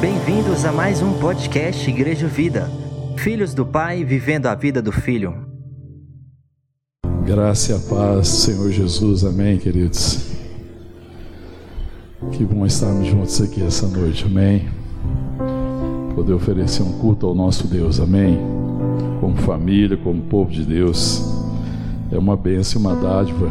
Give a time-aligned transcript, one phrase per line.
[0.00, 2.70] Bem-vindos a mais um podcast Igreja Vida.
[3.16, 5.34] Filhos do Pai vivendo a vida do Filho.
[7.24, 9.24] Graça e a paz, Senhor Jesus.
[9.24, 10.30] Amém, queridos.
[12.30, 14.24] Que bom estarmos juntos aqui essa noite.
[14.24, 14.68] Amém.
[16.14, 17.98] Poder oferecer um culto ao nosso Deus.
[17.98, 18.38] Amém.
[19.20, 21.31] Como família, como povo de Deus.
[22.12, 23.50] É uma bênção uma dádiva.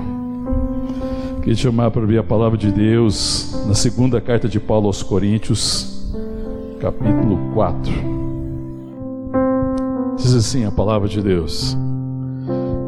[1.40, 6.14] Queria chamar para abrir a palavra de Deus na segunda carta de Paulo aos Coríntios,
[6.80, 7.92] capítulo 4.
[10.16, 11.76] Diz assim a palavra de Deus: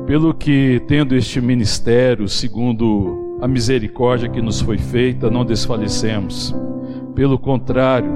[0.06, 6.54] Pelo que, tendo este ministério, segundo a misericórdia que nos foi feita, não desfalecemos.
[7.16, 8.12] Pelo contrário,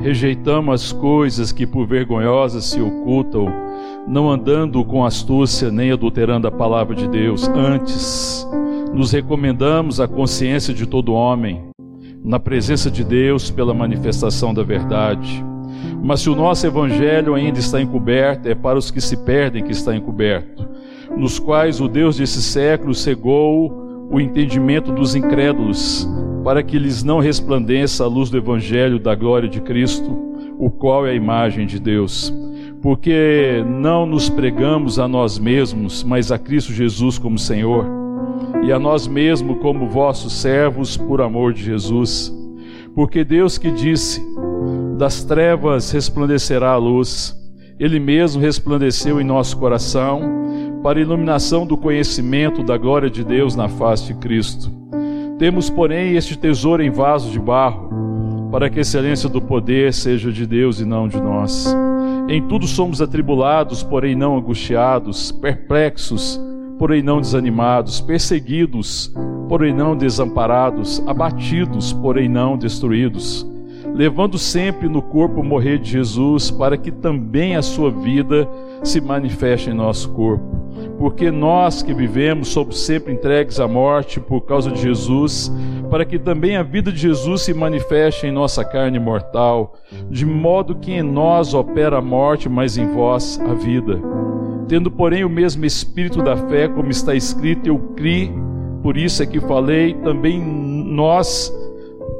[0.00, 3.52] rejeitamos as coisas que por vergonhosas se ocultam,
[4.06, 7.48] não andando com astúcia nem adulterando a palavra de Deus.
[7.48, 8.46] Antes,
[8.92, 11.64] nos recomendamos a consciência de todo homem,
[12.22, 15.44] na presença de Deus pela manifestação da verdade
[16.02, 19.72] mas se o nosso evangelho ainda está encoberto, é para os que se perdem que
[19.72, 20.66] está encoberto,
[21.16, 26.08] nos quais o Deus desse século cegou o entendimento dos incrédulos,
[26.42, 30.10] para que lhes não resplandeça a luz do evangelho da glória de Cristo,
[30.58, 32.34] o qual é a imagem de Deus.
[32.82, 37.86] Porque não nos pregamos a nós mesmos, mas a Cristo Jesus como Senhor,
[38.62, 42.34] e a nós mesmos como vossos servos por amor de Jesus.
[42.94, 44.22] Porque Deus que disse:
[44.96, 47.36] das trevas resplandecerá a luz.
[47.78, 50.20] Ele mesmo resplandeceu em nosso coração,
[50.82, 54.70] para a iluminação do conhecimento da glória de Deus na face de Cristo.
[55.38, 57.88] Temos, porém, este tesouro em vaso de barro,
[58.50, 61.74] para que a excelência do poder seja de Deus e não de nós.
[62.30, 66.40] Em tudo somos atribulados, porém não angustiados, perplexos,
[66.78, 69.12] porém não desanimados, perseguidos,
[69.48, 73.44] porém não desamparados, abatidos, porém não destruídos
[73.94, 78.48] levando sempre no corpo morrer de Jesus, para que também a sua vida
[78.82, 80.59] se manifeste em nosso corpo.
[80.98, 85.50] Porque nós que vivemos somos sempre entregues à morte por causa de Jesus,
[85.90, 89.74] para que também a vida de Jesus se manifeste em nossa carne mortal,
[90.10, 93.98] de modo que em nós opera a morte, mas em vós a vida.
[94.68, 98.32] Tendo, porém, o mesmo espírito da fé, como está escrito, eu criei,
[98.82, 101.52] por isso é que falei, também nós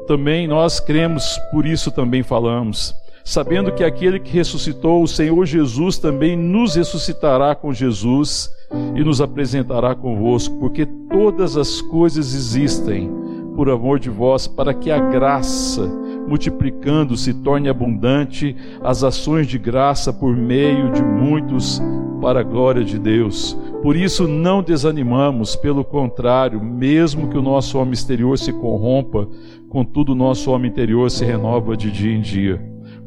[0.07, 5.97] também nós cremos, por isso também falamos, sabendo que aquele que ressuscitou o Senhor Jesus
[5.97, 8.49] também nos ressuscitará com Jesus
[8.95, 13.09] e nos apresentará convosco, porque todas as coisas existem
[13.55, 15.85] por amor de vós, para que a graça,
[16.27, 21.81] multiplicando, se torne abundante as ações de graça por meio de muitos,
[22.21, 23.57] para a glória de Deus.
[23.81, 29.27] Por isso não desanimamos, pelo contrário, mesmo que o nosso homem exterior se corrompa,
[29.67, 32.61] contudo o nosso homem interior se renova de dia em dia,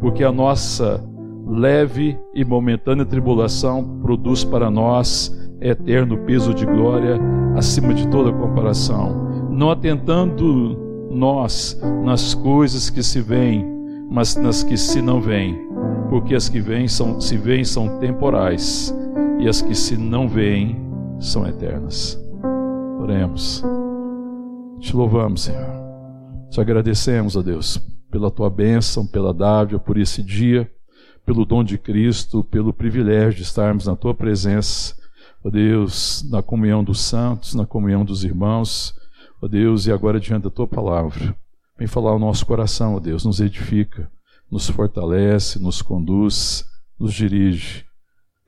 [0.05, 1.03] porque a nossa
[1.47, 7.19] leve e momentânea tribulação produz para nós eterno peso de glória
[7.57, 13.65] acima de toda comparação, não atentando nós nas coisas que se veem,
[14.11, 15.59] mas nas que se não veem,
[16.11, 18.95] porque as que vêm são, se veem são temporais
[19.41, 20.77] e as que se não veem
[21.19, 22.23] são eternas.
[23.01, 23.65] Oremos.
[24.81, 25.73] Te louvamos, Senhor.
[26.51, 27.81] Te agradecemos, ó Deus,
[28.15, 30.71] pela tua bênção, pela dádiva, por esse dia,
[31.27, 34.95] pelo dom de Cristo, pelo privilégio de estarmos na tua presença,
[35.43, 38.95] ó Deus, na comunhão dos santos, na comunhão dos irmãos,
[39.43, 41.37] ó Deus, e agora diante da tua palavra.
[41.77, 44.09] Vem falar ao nosso coração, ó Deus, nos edifica,
[44.49, 46.65] nos fortalece, nos conduz,
[46.97, 47.85] nos dirige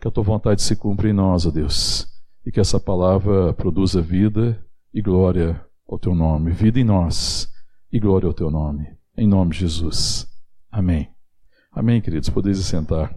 [0.00, 2.06] que a tua vontade se cumpra em nós, ó Deus,
[2.46, 6.52] e que essa palavra produza vida e glória ao teu nome.
[6.52, 7.50] Vida em nós
[7.92, 8.94] e glória ao teu nome.
[9.18, 10.28] Em nome de Jesus.
[10.70, 11.08] Amém.
[11.72, 12.28] Amém, queridos.
[12.28, 13.14] Podeis sentar.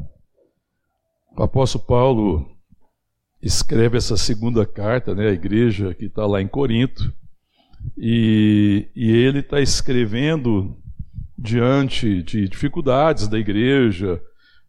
[1.37, 2.49] O apóstolo Paulo
[3.41, 7.13] escreve essa segunda carta né, à igreja que está lá em Corinto,
[7.97, 10.77] e, e ele está escrevendo
[11.37, 14.21] diante de dificuldades da igreja,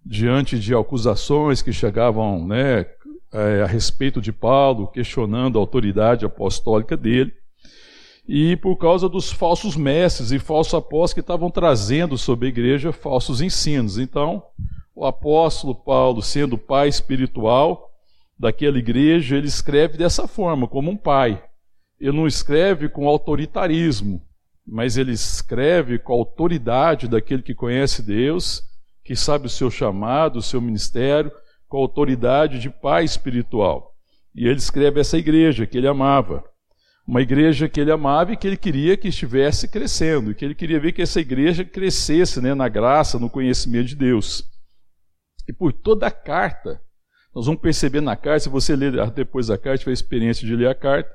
[0.05, 2.87] diante de acusações que chegavam né,
[3.33, 7.33] é, a respeito de Paulo, questionando a autoridade apostólica dele,
[8.33, 12.93] e por causa dos falsos mestres e falsos apóstolos que estavam trazendo sobre a igreja
[12.93, 13.99] falsos ensinos.
[13.99, 14.41] Então,
[14.95, 17.91] o apóstolo Paulo, sendo pai espiritual
[18.39, 21.43] daquela igreja, ele escreve dessa forma, como um pai.
[21.99, 24.23] Ele não escreve com autoritarismo,
[24.65, 28.63] mas ele escreve com a autoridade daquele que conhece Deus
[29.03, 31.33] que sabe o seu chamado, o seu ministério,
[31.67, 33.93] com a autoridade de pai espiritual.
[34.33, 36.45] E ele escreve essa igreja que ele amava.
[37.11, 40.79] Uma igreja que ele amava e que ele queria que estivesse crescendo, que ele queria
[40.79, 44.45] ver que essa igreja crescesse né, na graça, no conhecimento de Deus.
[45.49, 46.81] E por toda a carta,
[47.35, 50.55] nós vamos perceber na carta, se você ler depois a carta, tiver a experiência de
[50.55, 51.11] ler a carta,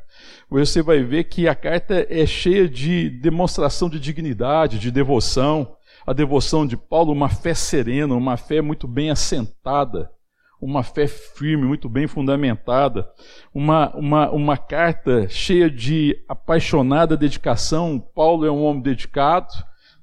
[0.50, 5.78] você vai ver que a carta é cheia de demonstração de dignidade, de devoção.
[6.06, 10.12] A devoção de Paulo, uma fé serena, uma fé muito bem assentada,
[10.62, 13.08] uma fé firme, muito bem fundamentada,
[13.54, 18.00] uma, uma, uma carta cheia de apaixonada dedicação.
[18.00, 19.54] Paulo é um homem dedicado,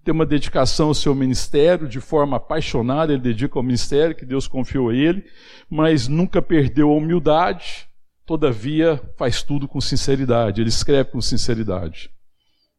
[0.05, 4.49] tem uma dedicação ao seu ministério, de forma apaixonada, ele dedica ao ministério que Deus
[4.49, 5.25] confiou a ele,
[5.71, 7.87] mas nunca perdeu a humildade,
[8.27, 12.11] todavia faz tudo com sinceridade, ele escreve com sinceridade.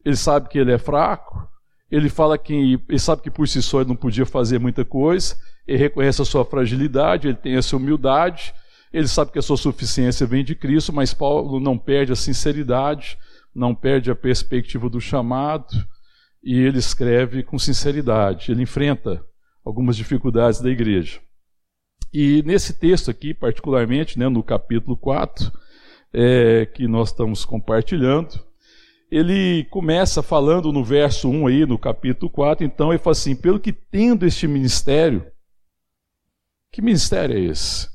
[0.06, 1.48] Ele sabe que ele é fraco,
[1.90, 5.36] ele fala que ele sabe que por si só ele não podia fazer muita coisa,
[5.68, 8.54] ele reconhece a sua fragilidade, ele tem essa humildade,
[8.92, 13.18] ele sabe que a sua suficiência vem de Cristo, mas Paulo não perde a sinceridade,
[13.56, 15.74] não perde a perspectiva do chamado,
[16.44, 19.24] e ele escreve com sinceridade, ele enfrenta
[19.64, 21.20] algumas dificuldades da igreja.
[22.14, 25.52] E nesse texto aqui, particularmente, né, no capítulo 4,
[26.14, 28.40] é, que nós estamos compartilhando,
[29.10, 33.60] ele começa falando no verso 1 aí, no capítulo 4, então ele fala assim: pelo
[33.60, 35.26] que tendo este ministério,
[36.74, 37.88] que ministério é esse?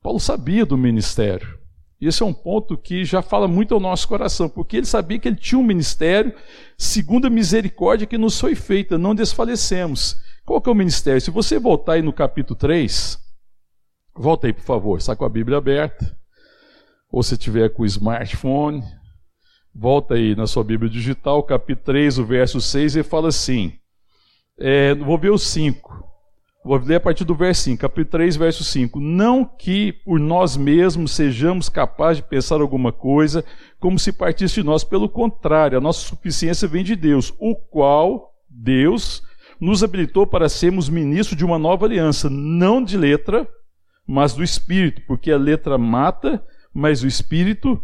[0.00, 1.58] Paulo sabia do ministério.
[2.00, 5.18] E esse é um ponto que já fala muito ao nosso coração, porque ele sabia
[5.18, 6.32] que ele tinha um ministério
[6.78, 10.16] segundo a misericórdia que nos foi feita, não desfalecemos.
[10.44, 11.20] Qual que é o ministério?
[11.20, 13.18] Se você voltar aí no capítulo 3,
[14.14, 16.16] volta aí, por favor, está com a Bíblia aberta,
[17.10, 18.82] ou se tiver com o smartphone,
[19.74, 23.72] volta aí na sua Bíblia digital, capítulo 3, o verso 6, e fala assim,
[24.56, 26.11] é, vou ver o 5.
[26.64, 29.00] Vou ler a partir do verso 5, capítulo 3, verso 5.
[29.00, 33.44] Não que por nós mesmos sejamos capazes de pensar alguma coisa
[33.80, 38.32] como se partisse de nós, pelo contrário, a nossa suficiência vem de Deus, o qual,
[38.48, 39.24] Deus,
[39.60, 43.48] nos habilitou para sermos ministros de uma nova aliança, não de letra,
[44.06, 47.82] mas do Espírito, porque a letra mata, mas o Espírito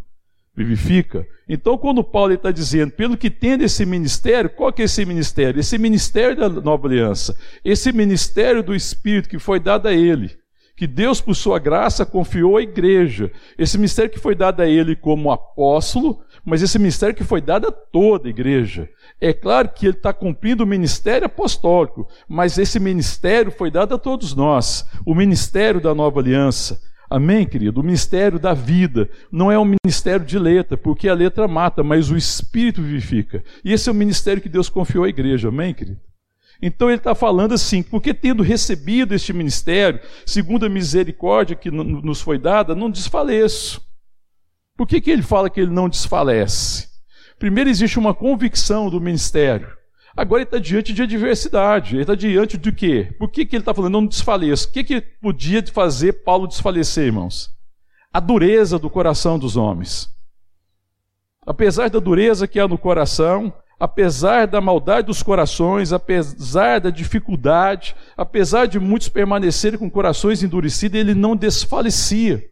[0.58, 1.24] vivifica.
[1.48, 5.60] Então, quando Paulo está dizendo, pelo que tem desse ministério, qual que é esse ministério?
[5.60, 10.36] Esse ministério da nova aliança, esse ministério do Espírito que foi dado a ele,
[10.76, 13.32] que Deus, por sua graça, confiou à igreja.
[13.58, 17.66] Esse ministério que foi dado a ele como apóstolo, mas esse ministério que foi dado
[17.68, 18.88] a toda a igreja.
[19.20, 23.98] É claro que ele está cumprindo o ministério apostólico, mas esse ministério foi dado a
[23.98, 26.80] todos nós o ministério da nova aliança.
[27.10, 27.80] Amém, querido?
[27.80, 32.10] O ministério da vida não é um ministério de letra, porque a letra mata, mas
[32.10, 33.42] o Espírito vivifica.
[33.64, 36.00] E esse é o ministério que Deus confiou à igreja, amém, querido?
[36.60, 42.20] Então ele está falando assim, porque tendo recebido este ministério, segundo a misericórdia que nos
[42.20, 43.80] foi dada, não desfaleço.
[44.76, 46.88] Por que, que ele fala que ele não desfalece?
[47.38, 49.77] Primeiro, existe uma convicção do ministério.
[50.18, 51.94] Agora ele está diante de adversidade.
[51.94, 53.14] Ele está diante do quê?
[53.20, 54.68] Por que, que ele está falando, não desfaleça?
[54.68, 57.54] O que, que podia fazer Paulo desfalecer, irmãos?
[58.12, 60.12] A dureza do coração dos homens.
[61.46, 67.94] Apesar da dureza que há no coração, apesar da maldade dos corações, apesar da dificuldade,
[68.16, 72.44] apesar de muitos permanecerem com corações endurecidos, ele não desfalecia,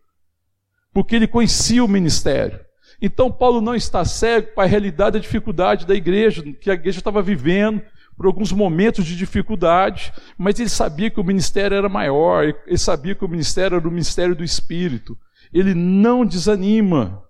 [0.95, 2.61] porque ele conhecia o ministério.
[3.01, 6.99] Então, Paulo não está cego para a realidade da dificuldade da igreja, que a igreja
[6.99, 7.83] estava vivendo
[8.17, 13.15] por alguns momentos de dificuldade, mas ele sabia que o ministério era maior, ele sabia
[13.15, 15.19] que o ministério era o ministério do Espírito.
[15.53, 17.23] Ele não desanima,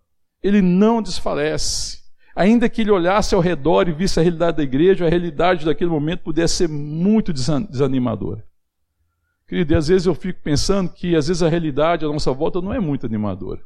[0.43, 1.99] ele não desfalece.
[2.37, 5.91] Ainda que ele olhasse ao redor e visse a realidade da igreja, a realidade daquele
[5.91, 8.45] momento pudesse ser muito desanimadora.
[9.49, 12.61] Querido, e às vezes eu fico pensando que às vezes a realidade à nossa volta
[12.61, 13.61] não é muito animadora.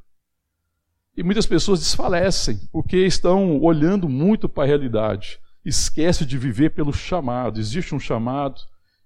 [1.17, 5.39] E muitas pessoas desfalecem porque estão olhando muito para a realidade.
[5.65, 7.59] Esquece de viver pelo chamado.
[7.59, 8.61] Existe um chamado,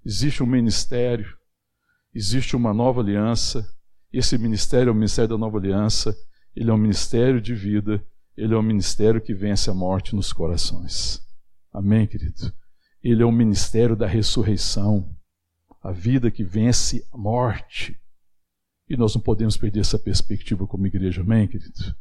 [0.05, 1.37] existe um ministério,
[2.15, 3.67] existe uma nova aliança.
[4.13, 6.15] Esse ministério é o ministério da nova aliança.
[6.55, 8.05] Ele é um ministério de vida.
[8.37, 11.21] Ele é um ministério que vence a morte nos corações.
[11.73, 12.53] Amém, querido?
[13.03, 15.09] Ele é o ministério da ressurreição.
[15.83, 17.99] A vida que vence a morte.
[18.89, 21.95] E nós não podemos perder essa perspectiva como igreja, amém, querido?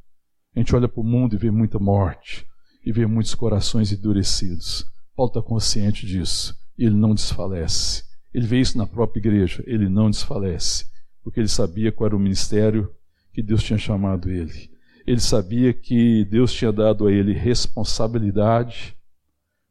[0.55, 2.45] A gente olha para o mundo e vê muita morte,
[2.85, 4.85] e vê muitos corações endurecidos.
[5.15, 8.03] Paulo está consciente disso, e ele não desfalece.
[8.33, 10.85] Ele vê isso na própria igreja, ele não desfalece,
[11.23, 12.91] porque ele sabia qual era o ministério
[13.31, 14.69] que Deus tinha chamado ele.
[15.05, 18.95] Ele sabia que Deus tinha dado a ele responsabilidade,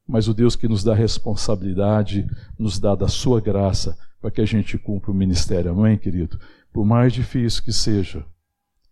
[0.07, 2.27] mas o Deus que nos dá responsabilidade
[2.59, 5.71] nos dá da sua graça para que a gente cumpra o ministério.
[5.71, 6.39] Amém, querido?
[6.73, 8.25] Por mais difícil que seja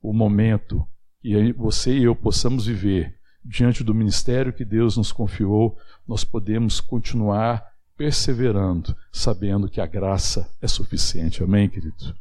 [0.03, 0.87] o momento,
[1.23, 6.81] e você e eu possamos viver, diante do ministério que Deus nos confiou, nós podemos
[6.81, 7.65] continuar
[7.97, 11.43] perseverando, sabendo que a graça é suficiente.
[11.43, 12.15] Amém, querido?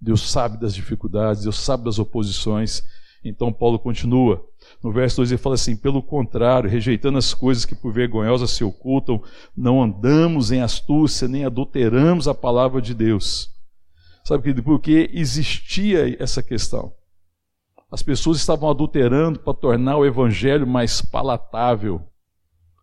[0.00, 2.82] Deus sabe das dificuldades, Deus sabe das oposições.
[3.24, 4.44] Então Paulo continua.
[4.82, 8.62] No verso 2 ele fala assim: pelo contrário, rejeitando as coisas que por vergonhosas se
[8.62, 9.22] ocultam,
[9.56, 13.55] não andamos em astúcia, nem adulteramos a palavra de Deus.
[14.26, 16.92] Sabe, querido, porque existia essa questão.
[17.88, 22.04] As pessoas estavam adulterando para tornar o evangelho mais palatável.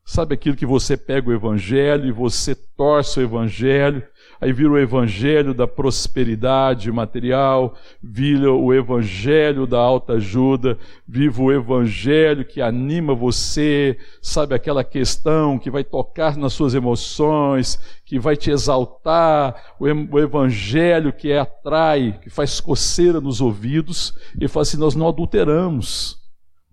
[0.06, 4.08] Sabe aquilo que você pega o evangelho e você torce o evangelho
[4.40, 11.52] aí vira o evangelho da prosperidade material, vira o evangelho da alta ajuda, viva o
[11.52, 18.36] evangelho que anima você, sabe aquela questão que vai tocar nas suas emoções, que vai
[18.36, 24.96] te exaltar, o evangelho que atrai, que faz coceira nos ouvidos, e fala assim: nós
[24.96, 26.18] não adulteramos,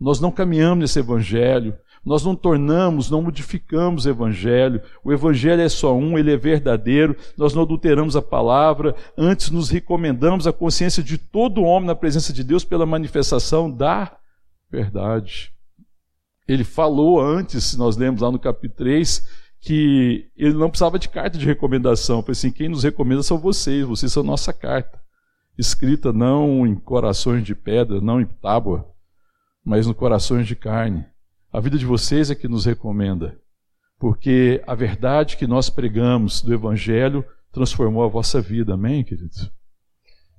[0.01, 4.81] nós não caminhamos nesse evangelho, nós não tornamos, não modificamos o Evangelho.
[5.05, 7.15] O Evangelho é só um, ele é verdadeiro.
[7.37, 8.95] Nós não adulteramos a palavra.
[9.17, 14.17] Antes nos recomendamos a consciência de todo homem na presença de Deus pela manifestação da
[14.71, 15.53] verdade.
[16.49, 19.25] Ele falou antes, nós lemos lá no capítulo 3,
[19.61, 22.23] que ele não precisava de carta de recomendação.
[22.23, 24.99] Foi assim: quem nos recomenda são vocês, vocês são nossa carta.
[25.59, 28.89] Escrita não em corações de pedra, não em tábua,
[29.63, 31.05] mas no corações de carne.
[31.53, 33.37] A vida de vocês é que nos recomenda,
[33.99, 39.51] porque a verdade que nós pregamos do Evangelho transformou a vossa vida, amém, queridos?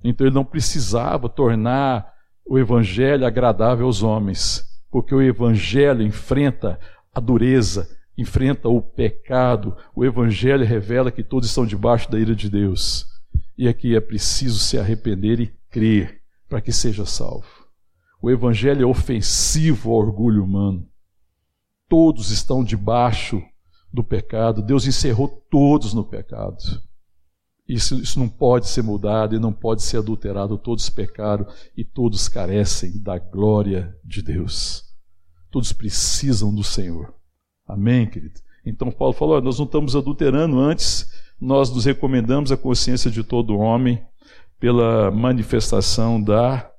[0.02, 2.10] Então ele não precisava tornar
[2.46, 6.80] o Evangelho agradável aos homens, porque o Evangelho enfrenta
[7.14, 12.48] a dureza, enfrenta o pecado, o Evangelho revela que todos estão debaixo da ira de
[12.48, 13.04] Deus.
[13.58, 17.66] E aqui é preciso se arrepender e crer para que seja salvo.
[18.22, 20.90] O Evangelho é ofensivo ao orgulho humano
[21.92, 23.42] todos estão debaixo
[23.92, 26.56] do pecado, Deus encerrou todos no pecado.
[27.68, 30.56] Isso, isso não pode ser mudado e não pode ser adulterado.
[30.56, 31.46] Todos pecaram
[31.76, 34.84] e todos carecem da glória de Deus.
[35.50, 37.12] Todos precisam do Senhor.
[37.68, 38.40] Amém, querido?
[38.64, 43.58] Então Paulo falou: nós não estamos adulterando antes, nós nos recomendamos a consciência de todo
[43.58, 44.02] homem
[44.58, 46.71] pela manifestação da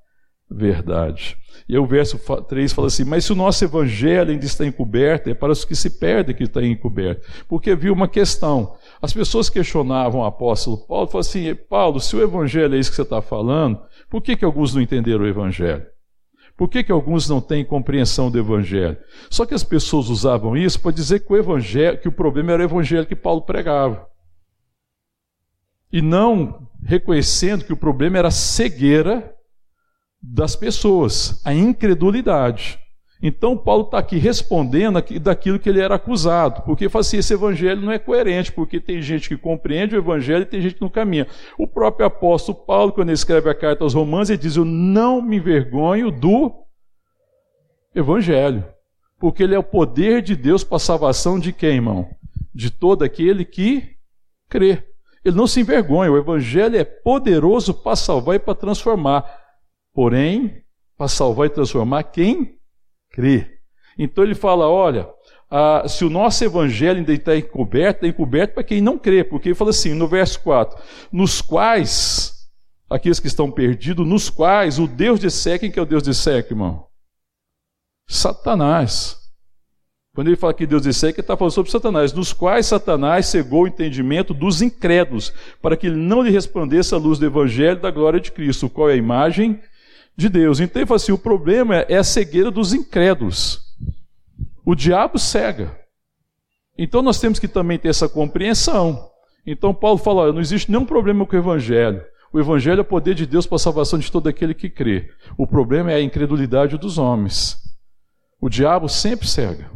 [0.54, 1.38] verdade.
[1.68, 5.34] E o verso 3 fala assim: Mas se o nosso evangelho ainda está encoberto, é
[5.34, 7.26] para os que se perdem que está encoberto.
[7.48, 8.76] Porque havia uma questão.
[9.02, 12.96] As pessoas questionavam o apóstolo Paulo, falavam assim: Paulo, se o evangelho é isso que
[12.96, 13.80] você está falando,
[14.10, 15.86] por que, que alguns não entenderam o evangelho?
[16.56, 18.98] Por que, que alguns não têm compreensão do evangelho?
[19.30, 22.62] Só que as pessoas usavam isso para dizer que o evangelho, que o problema era
[22.62, 24.08] o evangelho que Paulo pregava.
[25.92, 29.34] E não reconhecendo que o problema era a cegueira
[30.24, 32.80] das pessoas, a incredulidade.
[33.22, 37.82] Então, Paulo está aqui respondendo daquilo que ele era acusado, porque fala assim: esse evangelho
[37.82, 40.90] não é coerente, porque tem gente que compreende o evangelho e tem gente que não
[40.90, 41.28] caminha.
[41.58, 45.22] O próprio apóstolo Paulo, quando ele escreve a carta aos Romanos, ele diz: Eu não
[45.22, 46.52] me envergonho do
[47.96, 48.66] evangelho,
[49.20, 52.10] porque ele é o poder de Deus para a salvação de quem, irmão?
[52.54, 53.90] De todo aquele que
[54.50, 54.84] crê.
[55.24, 59.43] Ele não se envergonha, o evangelho é poderoso para salvar e para transformar
[59.94, 60.64] porém,
[60.98, 62.58] para salvar e transformar quem
[63.12, 63.60] crê.
[63.98, 65.08] Então ele fala: olha,
[65.50, 69.56] ah, se o nosso evangelho ainda está encoberto, encoberto para quem não crê, porque ele
[69.56, 70.82] fala assim no verso 4:
[71.12, 72.50] nos quais,
[72.90, 76.04] aqueles que estão perdidos, nos quais o Deus de Sé, quem que é o Deus
[76.04, 76.88] de Sé, irmão?
[78.08, 79.22] Satanás.
[80.16, 83.64] Quando ele fala que Deus disse que está falando sobre Satanás, nos quais Satanás cegou
[83.64, 87.90] o entendimento dos incrédulos, para que ele não lhe resplandeça a luz do Evangelho da
[87.90, 89.60] glória de Cristo, qual é a imagem
[90.16, 90.60] de Deus.
[90.60, 93.62] Então ele fala assim: o problema é a cegueira dos incrédulos.
[94.66, 95.78] O diabo cega.
[96.78, 99.10] Então nós temos que também ter essa compreensão.
[99.46, 102.04] Então Paulo fala: não existe nenhum problema com o evangelho.
[102.32, 105.12] O evangelho é o poder de Deus para a salvação de todo aquele que crê.
[105.38, 107.58] O problema é a incredulidade dos homens.
[108.42, 109.72] O diabo sempre cega.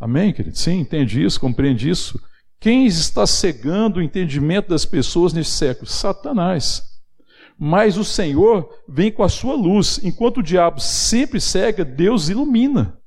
[0.00, 0.56] Amém, querido?
[0.56, 2.18] Sim, entende isso, compreende isso.
[2.58, 5.86] Quem está cegando o entendimento das pessoas nesse século?
[5.86, 6.82] Satanás
[7.58, 10.00] mas o Senhor vem com a sua luz.
[10.02, 12.98] Enquanto o diabo sempre cega, Deus ilumina.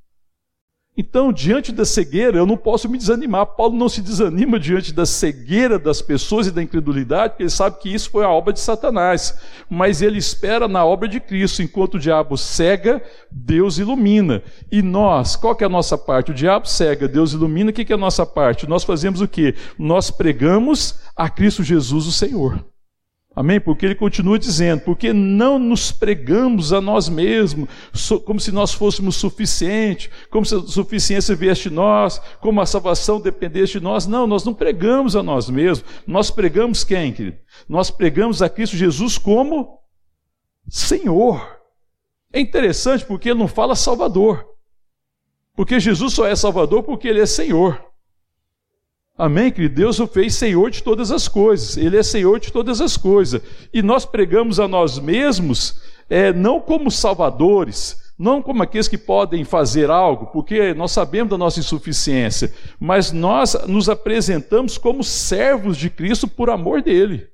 [0.96, 3.46] Então, diante da cegueira, eu não posso me desanimar.
[3.46, 7.78] Paulo não se desanima diante da cegueira das pessoas e da incredulidade, porque ele sabe
[7.78, 9.38] que isso foi a obra de Satanás.
[9.70, 11.62] Mas ele espera na obra de Cristo.
[11.62, 14.42] Enquanto o diabo cega, Deus ilumina.
[14.70, 16.32] E nós, qual que é a nossa parte?
[16.32, 17.70] O diabo cega, Deus ilumina.
[17.70, 18.68] O que é a nossa parte?
[18.68, 19.54] Nós fazemos o quê?
[19.78, 22.62] Nós pregamos a Cristo Jesus, o Senhor.
[23.34, 23.60] Amém?
[23.60, 27.68] Porque ele continua dizendo: porque não nos pregamos a nós mesmos,
[28.24, 33.20] como se nós fôssemos suficientes, como se a suficiência viesse de nós, como a salvação
[33.20, 34.06] dependesse de nós.
[34.06, 35.88] Não, nós não pregamos a nós mesmos.
[36.06, 37.38] Nós pregamos quem, querido?
[37.68, 39.78] Nós pregamos a Cristo Jesus como
[40.68, 41.58] Senhor.
[42.32, 44.44] É interessante porque ele não fala Salvador.
[45.54, 47.89] Porque Jesus só é Salvador porque ele é Senhor.
[49.20, 49.74] Amém, querido?
[49.74, 51.76] Deus o fez Senhor de todas as coisas.
[51.76, 53.42] Ele é Senhor de todas as coisas.
[53.70, 59.44] E nós pregamos a nós mesmos, é, não como salvadores, não como aqueles que podem
[59.44, 62.50] fazer algo, porque nós sabemos da nossa insuficiência,
[62.80, 67.28] mas nós nos apresentamos como servos de Cristo por amor dele.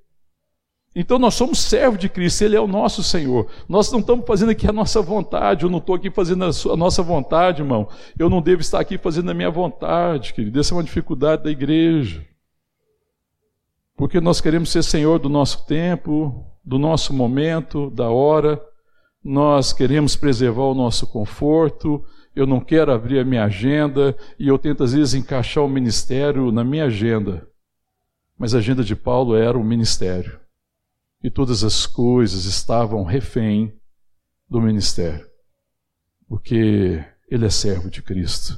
[0.99, 3.47] Então nós somos servos de Cristo, Ele é o nosso Senhor.
[3.69, 6.73] Nós não estamos fazendo aqui a nossa vontade, eu não estou aqui fazendo a, sua,
[6.73, 7.87] a, nossa vontade, irmão.
[8.19, 10.59] Eu não devo estar aqui fazendo a minha vontade, querido.
[10.59, 12.26] Essa é uma dificuldade da igreja.
[13.95, 18.59] Porque nós queremos ser Senhor do nosso tempo, do nosso momento, da hora.
[19.23, 22.03] Nós queremos preservar o nosso conforto.
[22.35, 26.50] Eu não quero abrir a minha agenda e eu tento às vezes encaixar o ministério
[26.50, 27.47] na minha agenda.
[28.38, 30.46] Mas a agenda de Paulo era o ministério
[31.26, 33.76] e todas as coisas estavam refém
[34.49, 35.26] do ministério,
[36.28, 38.56] porque ele é servo de Cristo.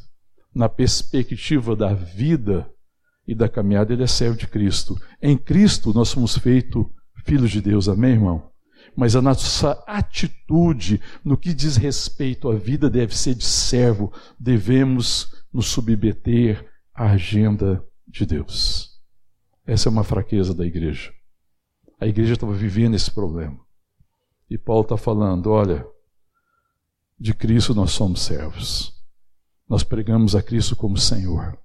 [0.55, 2.71] Na perspectiva da vida
[3.27, 5.01] e da caminhada, ele é servo de Cristo.
[5.23, 6.85] Em Cristo nós somos feitos
[7.25, 8.51] filhos de Deus, amém, irmão?
[8.95, 15.33] Mas a nossa atitude no que diz respeito à vida deve ser de servo, devemos
[15.51, 18.91] nos submeter à agenda de Deus.
[19.67, 21.17] Essa é uma fraqueza da igreja.
[22.01, 23.59] A igreja estava vivendo esse problema.
[24.49, 25.87] E Paulo está falando: olha,
[27.19, 28.95] de Cristo nós somos servos.
[29.69, 31.59] Nós pregamos a Cristo como Senhor.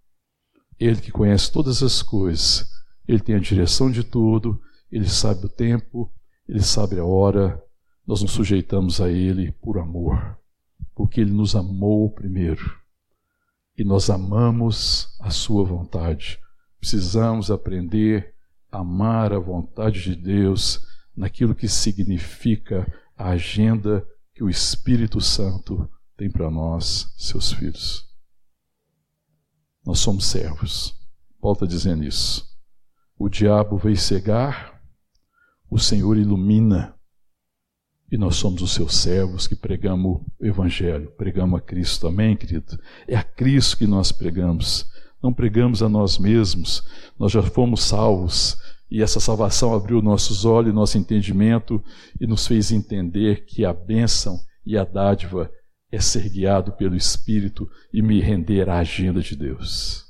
[0.79, 2.67] Ele que conhece todas as coisas,
[3.07, 4.59] ele tem a direção de tudo,
[4.91, 6.11] ele sabe o tempo,
[6.47, 7.61] ele sabe a hora.
[8.05, 10.37] Nós nos sujeitamos a ele por amor,
[10.93, 12.77] porque ele nos amou primeiro.
[13.77, 16.39] E nós amamos a sua vontade.
[16.79, 18.32] Precisamos aprender
[18.74, 20.79] amar a vontade de Deus
[21.16, 28.07] naquilo que significa a agenda que o Espírito Santo tem para nós, seus filhos.
[29.86, 30.96] Nós somos servos.
[31.44, 32.48] Está dizendo isso.
[33.18, 34.81] O diabo veio cegar,
[35.70, 36.96] o Senhor ilumina,
[38.12, 42.07] e nós somos os seus servos que pregamos o Evangelho, pregamos a Cristo.
[42.07, 42.79] Amém, querido?
[43.07, 44.86] É a Cristo que nós pregamos
[45.24, 46.83] não pregamos a nós mesmos,
[47.18, 48.57] nós já fomos salvos.
[48.92, 51.81] E essa salvação abriu nossos olhos, nosso entendimento
[52.20, 55.50] e nos fez entender que a bênção e a dádiva
[55.92, 60.05] é ser guiado pelo Espírito e me render à agenda de Deus.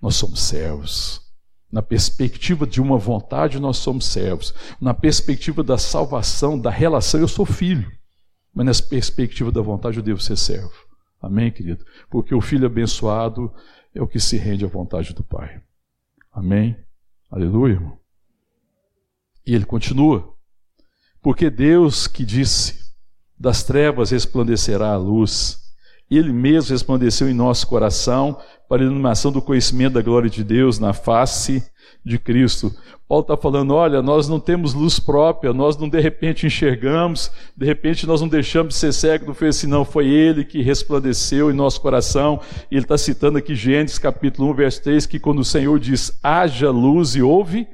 [0.00, 1.20] Nós somos servos.
[1.70, 4.54] Na perspectiva de uma vontade, nós somos servos.
[4.80, 7.90] Na perspectiva da salvação, da relação, eu sou filho.
[8.54, 10.72] Mas na perspectiva da vontade, eu devo ser servo.
[11.20, 11.84] Amém, querido?
[12.08, 13.52] Porque o filho abençoado
[13.94, 15.60] é o que se rende à vontade do Pai.
[16.32, 16.76] Amém?
[17.30, 17.98] Aleluia, irmão.
[19.46, 20.34] E ele continua.
[21.20, 22.92] Porque Deus que disse:
[23.38, 25.58] das trevas resplandecerá a luz.
[26.10, 30.78] Ele mesmo resplandeceu em nosso coração para a iluminação do conhecimento da glória de Deus
[30.78, 31.62] na face
[32.08, 32.74] de Cristo.
[33.08, 37.64] Paulo está falando: olha, nós não temos luz própria, nós não de repente enxergamos, de
[37.64, 41.50] repente nós não deixamos de ser cego, não foi assim, não, foi Ele que resplandeceu
[41.50, 42.40] em nosso coração.
[42.70, 46.18] E ele está citando aqui Gênesis capítulo 1, verso 3, que quando o Senhor diz:
[46.22, 47.68] haja luz e houve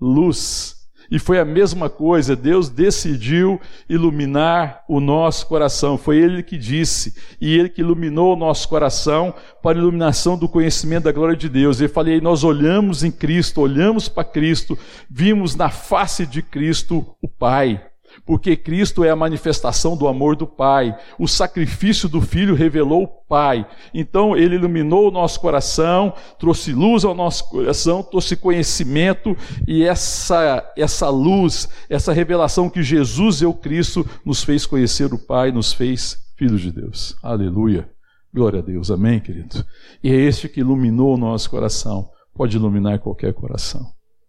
[0.00, 0.77] luz.
[1.10, 5.96] E foi a mesma coisa, Deus decidiu iluminar o nosso coração.
[5.96, 10.48] Foi Ele que disse, e Ele que iluminou o nosso coração para a iluminação do
[10.48, 11.80] conhecimento da glória de Deus.
[11.80, 14.78] Eu falei, nós olhamos em Cristo, olhamos para Cristo,
[15.10, 17.82] vimos na face de Cristo o Pai
[18.24, 20.96] porque Cristo é a manifestação do amor do Pai.
[21.18, 23.66] O sacrifício do Filho revelou o Pai.
[23.92, 30.72] Então, ele iluminou o nosso coração, trouxe luz ao nosso coração, trouxe conhecimento, e essa,
[30.76, 35.72] essa luz, essa revelação que Jesus é o Cristo, nos fez conhecer o Pai, nos
[35.72, 37.16] fez filhos de Deus.
[37.22, 37.88] Aleluia.
[38.32, 38.90] Glória a Deus.
[38.90, 39.64] Amém, querido?
[40.02, 42.08] E é este que iluminou o nosso coração.
[42.34, 43.84] Pode iluminar qualquer coração.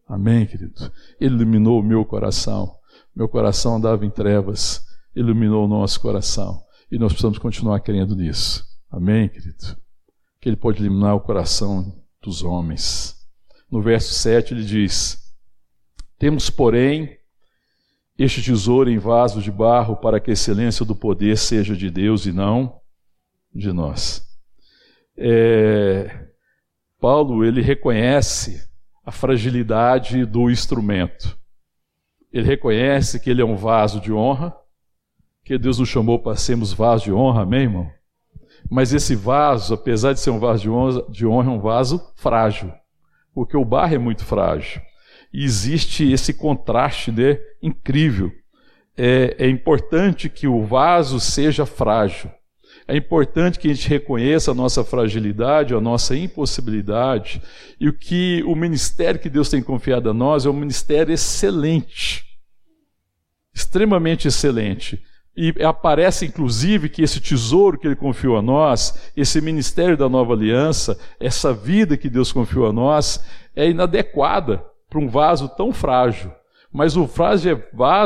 [0.08, 0.92] Amém, querido?
[1.22, 2.79] Ele iluminou o meu coração
[3.16, 6.64] meu coração andava em trevas, iluminou o nosso coração.
[6.92, 8.66] E nós precisamos continuar crendo nisso.
[8.90, 9.78] Amém, querido?
[10.42, 13.16] Que Ele pode iluminar o coração dos homens.
[13.72, 15.18] No verso 7 ele diz:
[16.18, 17.18] Temos, porém,
[18.18, 22.26] este tesouro em vaso de barro para que a excelência do poder seja de Deus
[22.26, 22.82] e não
[23.54, 24.28] de nós.
[25.16, 26.28] É,
[27.00, 28.68] Paulo ele reconhece
[29.06, 31.39] a fragilidade do instrumento.
[32.32, 34.56] Ele reconhece que ele é um vaso de honra,
[35.44, 37.92] que Deus nos chamou para sermos vasos de honra, amém, irmão?
[38.70, 42.14] Mas esse vaso, apesar de ser um vaso de honra, de honra é um vaso
[42.16, 42.72] frágil,
[43.34, 44.82] porque o barro é muito frágil.
[45.34, 48.32] E existe esse contraste né, incrível.
[48.98, 52.30] É, é importante que o vaso seja frágil.
[52.90, 57.40] É importante que a gente reconheça a nossa fragilidade, a nossa impossibilidade,
[57.80, 62.26] e o que o ministério que Deus tem confiado a nós é um ministério excelente,
[63.54, 65.00] extremamente excelente.
[65.38, 70.34] E aparece inclusive que esse tesouro que ele confiou a nós, esse ministério da nova
[70.34, 73.24] aliança, essa vida que Deus confiou a nós,
[73.56, 76.32] é inadequada para um vaso tão frágil.
[76.74, 77.64] Mas o vaso é,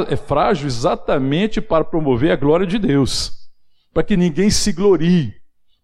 [0.09, 3.42] é frágil exatamente para promover a glória de Deus
[3.93, 5.33] para que ninguém se glorie,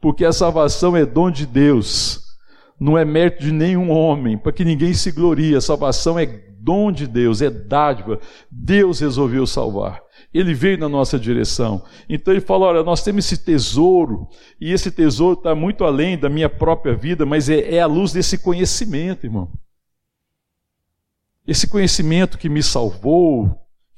[0.01, 2.21] porque a salvação é dom de Deus,
[2.79, 6.25] não é mérito de nenhum homem, para que ninguém se glorie, a salvação é
[6.59, 8.19] dom de Deus, é dádiva,
[8.49, 10.01] Deus resolveu salvar.
[10.33, 11.83] Ele veio na nossa direção.
[12.07, 14.27] Então ele fala: olha, nós temos esse tesouro,
[14.59, 18.11] e esse tesouro está muito além da minha própria vida, mas é, é a luz
[18.11, 19.51] desse conhecimento, irmão.
[21.47, 23.49] Esse conhecimento que me salvou,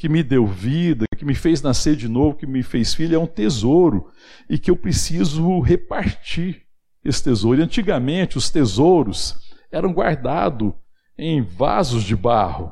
[0.01, 3.19] que me deu vida, que me fez nascer de novo, que me fez filho, é
[3.19, 4.09] um tesouro
[4.49, 6.63] e que eu preciso repartir
[7.05, 7.59] esse tesouro.
[7.59, 9.35] E antigamente, os tesouros
[9.71, 10.73] eram guardados
[11.15, 12.71] em vasos de barro,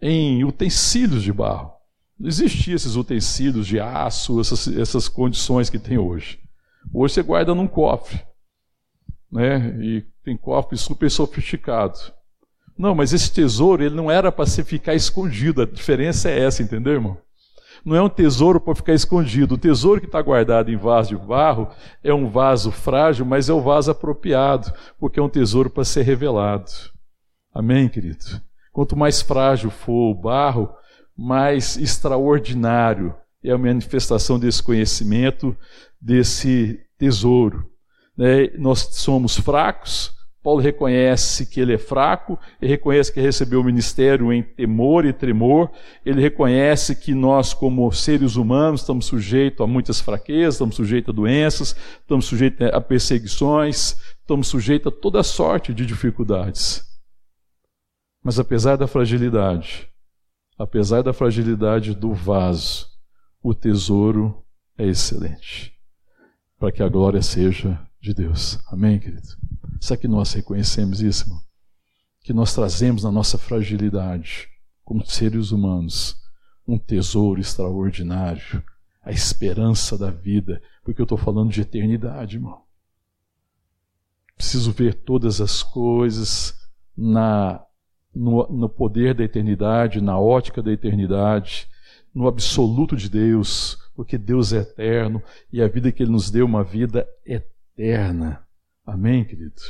[0.00, 1.70] em utensílios de barro.
[2.18, 6.40] Não existiam esses utensílios de aço, essas, essas condições que tem hoje.
[6.94, 8.24] Hoje você guarda num cofre,
[9.30, 9.78] né?
[9.84, 12.10] E tem cofres super sofisticados.
[12.80, 15.60] Não, mas esse tesouro ele não era para ficar escondido.
[15.60, 17.18] A diferença é essa, entendeu, irmão?
[17.84, 19.54] Não é um tesouro para ficar escondido.
[19.54, 21.68] O tesouro que está guardado em vaso de barro
[22.02, 26.04] é um vaso frágil, mas é o vaso apropriado, porque é um tesouro para ser
[26.04, 26.70] revelado.
[27.52, 28.40] Amém, querido?
[28.72, 30.70] Quanto mais frágil for o barro,
[31.14, 33.14] mais extraordinário
[33.44, 35.54] é a manifestação desse conhecimento,
[36.00, 37.70] desse tesouro.
[38.16, 38.48] Né?
[38.56, 44.32] Nós somos fracos, Paulo reconhece que ele é fraco, ele reconhece que recebeu o ministério
[44.32, 45.70] em temor e tremor,
[46.04, 51.16] ele reconhece que nós, como seres humanos, estamos sujeitos a muitas fraquezas, estamos sujeitos a
[51.16, 56.88] doenças, estamos sujeitos a perseguições, estamos sujeitos a toda sorte de dificuldades.
[58.22, 59.88] Mas apesar da fragilidade,
[60.58, 62.86] apesar da fragilidade do vaso,
[63.42, 64.42] o tesouro
[64.76, 65.74] é excelente,
[66.58, 68.58] para que a glória seja de Deus.
[68.70, 69.28] Amém, querido?
[69.80, 71.40] Será que nós reconhecemos isso, irmão?
[72.22, 74.46] Que nós trazemos na nossa fragilidade,
[74.84, 76.14] como seres humanos,
[76.68, 78.62] um tesouro extraordinário,
[79.02, 82.62] a esperança da vida, porque eu estou falando de eternidade, irmão.
[84.36, 86.54] Preciso ver todas as coisas
[86.94, 87.64] na,
[88.14, 91.66] no, no poder da eternidade, na ótica da eternidade,
[92.14, 96.44] no absoluto de Deus, porque Deus é eterno e a vida que Ele nos deu
[96.44, 98.46] é uma vida eterna.
[98.84, 99.60] Amém, querido?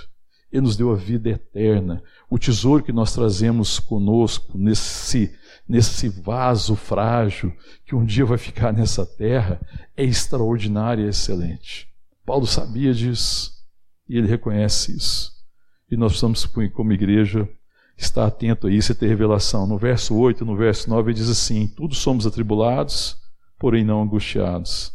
[0.53, 2.03] Ele nos deu a vida eterna.
[2.29, 5.33] O tesouro que nós trazemos conosco nesse,
[5.69, 7.53] nesse vaso frágil
[7.85, 9.61] que um dia vai ficar nessa terra
[9.97, 11.89] é extraordinário e excelente.
[12.27, 13.53] Paulo sabia disso
[14.09, 15.33] e ele reconhece isso.
[15.91, 17.49] E nós precisamos, como igreja,
[17.97, 19.67] estar atento a isso e ter revelação.
[19.67, 23.17] No verso 8 no verso 9 ele diz assim: Todos somos atribulados,
[23.59, 24.93] porém não angustiados,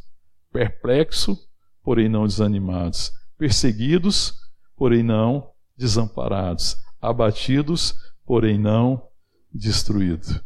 [0.52, 1.38] perplexo,
[1.84, 4.34] porém não desanimados perseguidos,
[4.76, 7.96] porém não desamparados, abatidos,
[8.26, 9.08] porém não
[9.54, 10.42] destruídos.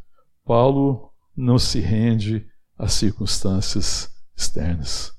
[0.45, 2.45] Paulo não se rende
[2.77, 5.13] às circunstâncias externas.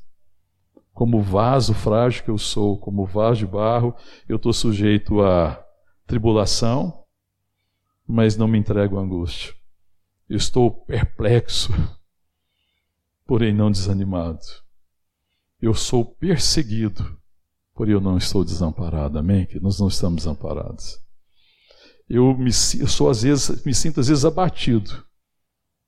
[0.92, 3.94] Como vaso frágil que eu sou, como vaso de barro,
[4.28, 5.64] eu estou sujeito a
[6.06, 7.04] tribulação,
[8.06, 9.54] mas não me entrego à angústia.
[10.28, 11.72] Eu estou perplexo,
[13.24, 14.40] porém não desanimado.
[15.60, 17.19] Eu sou perseguido,
[17.80, 19.46] porém eu não estou desamparado, amém?
[19.46, 21.00] Que nós não estamos desamparados.
[22.06, 25.02] Eu, me, eu sou às vezes, me sinto às vezes abatido,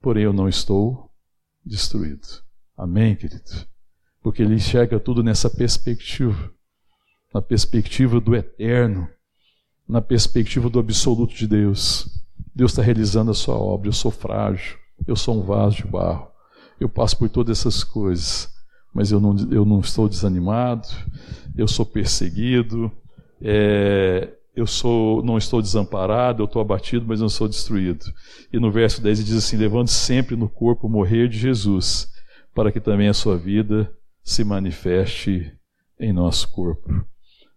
[0.00, 1.12] porém eu não estou
[1.62, 2.26] destruído.
[2.74, 3.66] Amém, querido?
[4.22, 6.50] Porque ele enxerga tudo nessa perspectiva,
[7.34, 9.06] na perspectiva do eterno,
[9.86, 12.08] na perspectiva do absoluto de Deus.
[12.54, 13.88] Deus está realizando a sua obra.
[13.88, 16.30] Eu sou frágil, eu sou um vaso de barro,
[16.80, 18.48] eu passo por todas essas coisas,
[18.92, 20.88] mas eu não, eu não estou desanimado,
[21.56, 22.90] eu sou perseguido,
[23.40, 28.04] é, eu sou, não estou desamparado, eu estou abatido, mas não sou destruído.
[28.52, 32.12] E no verso 10 ele diz assim: levando sempre no corpo o morrer de Jesus,
[32.54, 33.90] para que também a sua vida
[34.22, 35.52] se manifeste
[35.98, 37.04] em nosso corpo.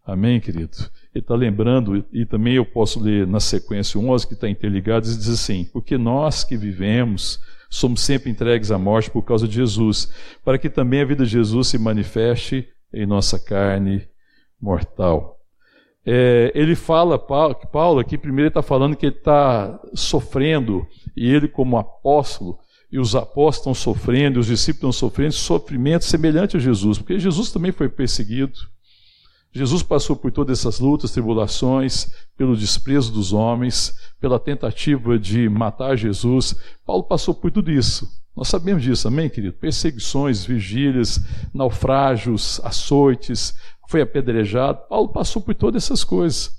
[0.05, 0.77] Amém, querido?
[1.15, 5.15] ele está lembrando, e também eu posso ler na sequência 11, que está interligado, e
[5.15, 10.11] diz assim: Porque nós que vivemos somos sempre entregues à morte por causa de Jesus,
[10.43, 14.07] para que também a vida de Jesus se manifeste em nossa carne
[14.61, 15.35] mortal.
[16.05, 20.85] É, ele fala, Paulo aqui, primeiro ele está falando que ele está sofrendo,
[21.17, 22.59] e ele, como apóstolo,
[22.91, 27.51] e os apóstolos estão sofrendo, os discípulos estão sofrendo sofrimento semelhante a Jesus, porque Jesus
[27.51, 28.53] também foi perseguido.
[29.55, 35.95] Jesus passou por todas essas lutas, tribulações, pelo desprezo dos homens, pela tentativa de matar
[35.95, 36.53] Jesus.
[36.85, 38.05] Paulo passou por tudo isso.
[38.35, 39.53] Nós sabemos disso, amém, querido?
[39.53, 41.21] Perseguições, vigílias,
[41.53, 43.55] naufrágios, açoites,
[43.87, 44.89] foi apedrejado.
[44.89, 46.51] Paulo passou por todas essas coisas.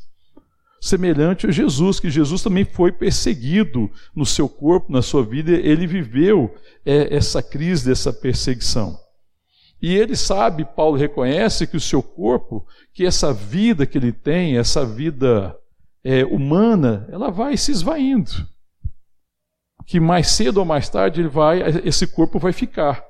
[0.81, 5.87] Semelhante a Jesus, que Jesus também foi perseguido no seu corpo, na sua vida, ele
[5.87, 8.99] viveu é, essa crise dessa perseguição.
[9.87, 14.59] E ele sabe, Paulo reconhece que o seu corpo, que essa vida que ele tem,
[14.59, 15.57] essa vida
[16.03, 18.33] é, humana, ela vai se esvaindo.
[19.87, 23.01] Que mais cedo ou mais tarde ele vai, esse corpo vai ficar.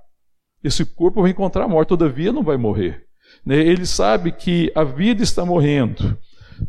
[0.62, 3.06] Esse corpo vai encontrar a morte, todavia não vai morrer.
[3.42, 3.56] Né?
[3.56, 6.18] Ele sabe que a vida está morrendo,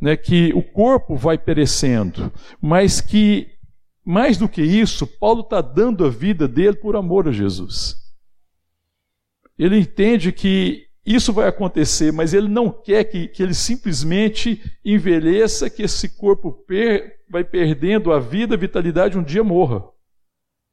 [0.01, 0.15] né?
[0.15, 3.49] que o corpo vai perecendo, mas que,
[4.05, 8.06] mais do que isso, Paulo está dando a vida dele por amor a Jesus.
[9.57, 15.69] Ele entende que isso vai acontecer, mas ele não quer que, que ele simplesmente envelheça,
[15.69, 19.83] que esse corpo per, vai perdendo a vida, a vitalidade, um dia morra.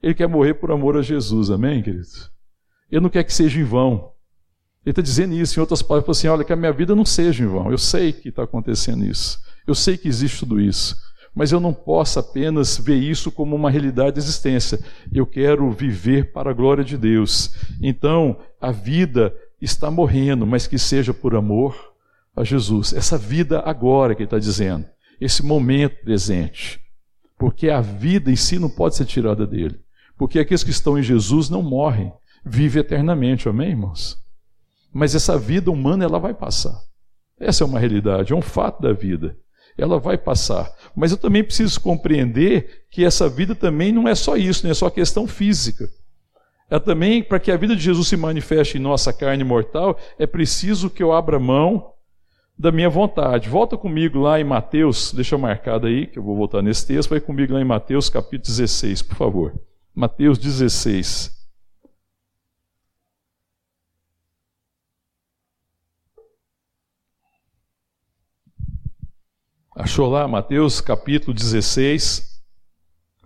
[0.03, 2.31] Ele quer morrer por amor a Jesus, amém, queridos?
[2.91, 4.13] Ele não quer que seja em vão.
[4.85, 7.43] Ele está dizendo isso, em outras palavras, assim: olha, que a minha vida não seja
[7.43, 7.71] em vão.
[7.71, 9.39] Eu sei que está acontecendo isso.
[9.67, 10.95] Eu sei que existe tudo isso
[11.35, 14.79] mas eu não posso apenas ver isso como uma realidade de existência.
[15.13, 17.53] Eu quero viver para a glória de Deus.
[17.83, 21.93] Então, a vida está morrendo, mas que seja por amor
[22.37, 22.93] a Jesus.
[22.93, 24.87] Essa vida agora que ele está dizendo,
[25.21, 26.81] esse momento presente.
[27.37, 29.81] Porque a vida em si não pode ser tirada dele.
[30.17, 32.13] Porque aqueles que estão em Jesus não morrem,
[32.47, 34.17] vivem eternamente, amém, irmãos?
[34.93, 36.79] Mas essa vida humana, ela vai passar.
[37.41, 39.37] Essa é uma realidade, é um fato da vida
[39.77, 40.73] ela vai passar.
[40.97, 44.75] Mas eu também preciso compreender que essa vida também não é só isso, não é
[44.75, 45.89] só questão física.
[46.71, 50.27] É também, para que a vida de Jesus se manifeste em nossa carne mortal, é
[50.27, 51.93] preciso que eu abra mão
[52.59, 53.49] da minha vontade.
[53.49, 57.21] Volta comigo lá em Mateus, deixa marcado aí, que eu vou voltar nesse texto, vai
[57.21, 59.53] comigo lá em Mateus capítulo 16, por favor.
[59.95, 61.44] Mateus 16.
[69.77, 72.41] Achou lá Mateus capítulo 16,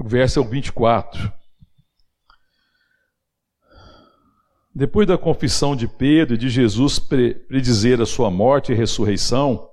[0.01, 1.31] o verso é o 24.
[4.75, 9.69] Depois da confissão de Pedro e de Jesus predizer a sua morte e ressurreição,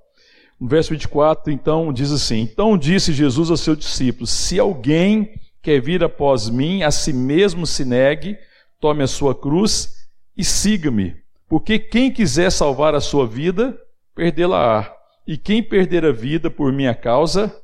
[0.59, 5.79] no verso 24, então, diz assim: Então disse Jesus aos seus discípulos: Se alguém quer
[5.79, 8.37] vir após mim, a si mesmo se negue,
[8.81, 9.93] tome a sua cruz
[10.35, 11.15] e siga-me.
[11.47, 13.79] Porque quem quiser salvar a sua vida,
[14.13, 14.94] perdê-la-á
[15.27, 17.55] e quem perder a vida por minha causa,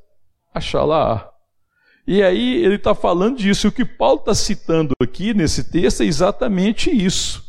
[0.54, 1.30] achá-la-á.
[2.08, 3.68] E aí ele está falando disso.
[3.68, 7.44] E o que Paulo está citando aqui nesse texto é exatamente isso.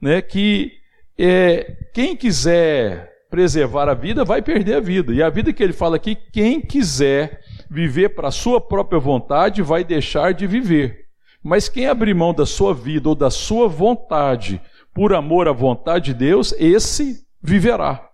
[0.00, 0.20] Né?
[0.20, 0.72] Que
[1.16, 5.12] é, quem quiser preservar a vida vai perder a vida.
[5.12, 9.62] E a vida que ele fala aqui, quem quiser viver para a sua própria vontade
[9.62, 11.06] vai deixar de viver.
[11.42, 14.60] Mas quem abrir mão da sua vida ou da sua vontade
[14.92, 18.06] por amor à vontade de Deus, esse viverá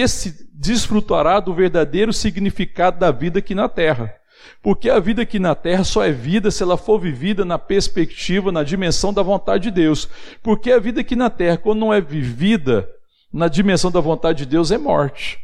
[0.00, 4.14] esse desfrutará do verdadeiro significado da vida aqui na terra.
[4.62, 8.52] Porque a vida aqui na terra só é vida se ela for vivida na perspectiva,
[8.52, 10.08] na dimensão da vontade de Deus.
[10.42, 12.88] Porque a vida aqui na terra, quando não é vivida
[13.32, 15.38] na dimensão da vontade de Deus, é morte.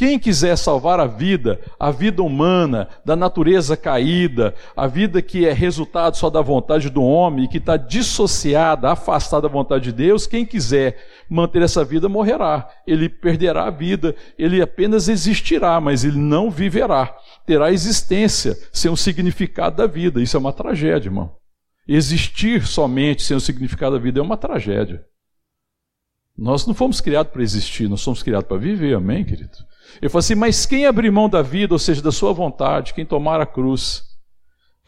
[0.00, 5.52] Quem quiser salvar a vida, a vida humana, da natureza caída, a vida que é
[5.52, 10.46] resultado só da vontade do homem que está dissociada, afastada da vontade de Deus, quem
[10.46, 10.96] quiser
[11.28, 12.66] manter essa vida morrerá.
[12.86, 17.14] Ele perderá a vida, ele apenas existirá, mas ele não viverá.
[17.44, 20.22] Terá existência sem o significado da vida.
[20.22, 21.36] Isso é uma tragédia, irmão.
[21.86, 25.04] Existir somente sem o significado da vida é uma tragédia.
[26.38, 29.68] Nós não fomos criados para existir, nós somos criados para viver, amém, querido?
[30.00, 33.04] Ele falou assim: Mas quem abrir mão da vida, ou seja, da sua vontade, quem
[33.04, 34.10] tomar a cruz,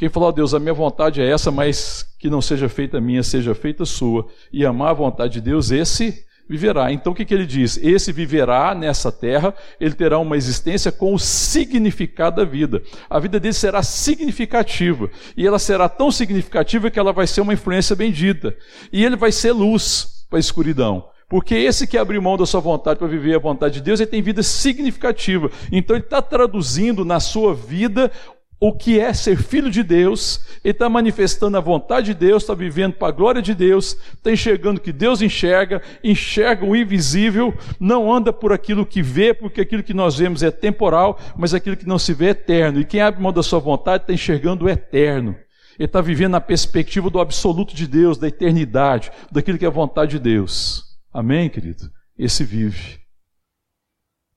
[0.02, 3.22] quem falou, oh, Deus, a minha vontade é essa, mas que não seja feita minha,
[3.22, 6.92] seja feita sua, e amar a vontade de Deus, esse viverá.
[6.92, 7.78] Então o que, que ele diz?
[7.80, 12.82] Esse viverá nessa terra, ele terá uma existência com o significado da vida.
[13.08, 17.54] A vida dele será significativa, e ela será tão significativa que ela vai ser uma
[17.54, 18.56] influência bendita,
[18.92, 22.60] e ele vai ser luz para a escuridão Porque esse que abriu mão da sua
[22.60, 25.50] vontade para viver a vontade de Deus, ele tem vida significativa.
[25.72, 28.12] Então ele está traduzindo na sua vida
[28.60, 32.52] o que é ser filho de Deus, ele está manifestando a vontade de Deus, está
[32.52, 37.54] vivendo para a glória de Deus, está enxergando o que Deus enxerga, enxerga o invisível,
[37.80, 41.78] não anda por aquilo que vê, porque aquilo que nós vemos é temporal, mas aquilo
[41.78, 42.78] que não se vê é eterno.
[42.78, 45.34] E quem abre mão da sua vontade está enxergando o eterno.
[45.78, 49.70] Ele está vivendo na perspectiva do absoluto de Deus, da eternidade, daquilo que é a
[49.70, 50.91] vontade de Deus.
[51.12, 51.92] Amém, querido?
[52.16, 52.98] Esse vive.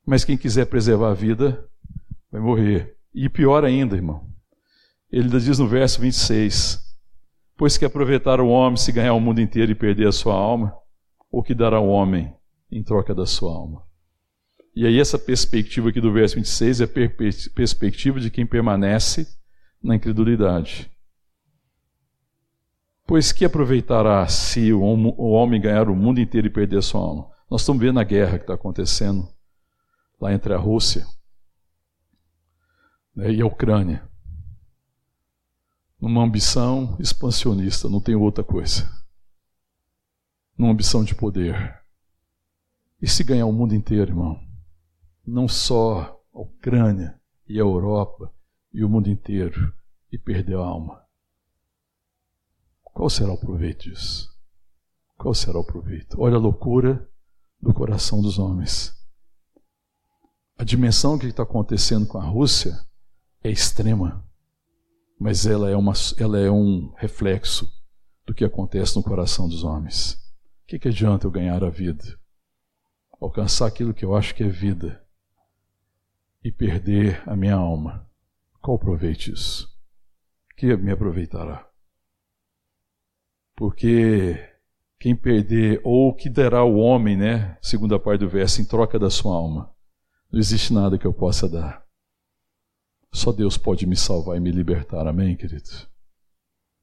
[0.05, 1.67] Mas quem quiser preservar a vida,
[2.29, 2.97] vai morrer.
[3.13, 4.29] E pior ainda, irmão.
[5.09, 6.83] Ele diz no verso 26:
[7.55, 10.75] Pois que aproveitar o homem se ganhar o mundo inteiro e perder a sua alma,
[11.31, 12.35] ou que dará o homem
[12.69, 13.83] em troca da sua alma?
[14.75, 16.89] E aí, essa perspectiva aqui do verso 26 é a
[17.55, 19.25] perspectiva de quem permanece
[19.81, 20.91] na incredulidade.
[23.07, 27.29] Pois que aproveitará se o homem ganhar o mundo inteiro e perder sua alma?
[27.49, 29.27] Nós estamos vendo a guerra que está acontecendo
[30.19, 31.05] lá entre a Rússia
[33.15, 34.09] né, e a Ucrânia.
[36.01, 38.89] Numa ambição expansionista, não tem outra coisa.
[40.57, 41.79] Numa ambição de poder.
[42.99, 44.39] E se ganhar o mundo inteiro, irmão?
[45.23, 48.33] Não só a Ucrânia e a Europa
[48.73, 49.71] e o mundo inteiro
[50.11, 51.04] e perder a alma.
[52.95, 54.33] Qual será o proveito disso?
[55.17, 56.15] Qual será o proveito?
[56.17, 57.05] Olha a loucura
[57.61, 58.95] do coração dos homens.
[60.57, 62.73] A dimensão que está acontecendo com a Rússia
[63.43, 64.25] é extrema,
[65.19, 67.69] mas ela é, uma, ela é um reflexo
[68.25, 70.13] do que acontece no coração dos homens.
[70.63, 72.17] O que, que adianta eu ganhar a vida?
[73.19, 75.05] Alcançar aquilo que eu acho que é vida
[76.41, 78.09] e perder a minha alma.
[78.61, 79.69] Qual proveito disso?
[80.55, 81.74] Que me aproveitará?
[83.55, 84.37] Porque
[84.99, 87.57] quem perder, ou que dará o homem, né?
[87.61, 89.71] Segunda parte do verso, em troca da sua alma.
[90.31, 91.85] Não existe nada que eu possa dar.
[93.13, 95.07] Só Deus pode me salvar e me libertar.
[95.07, 95.69] Amém, querido?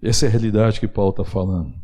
[0.02, 1.74] Essa é a realidade que Paulo está falando.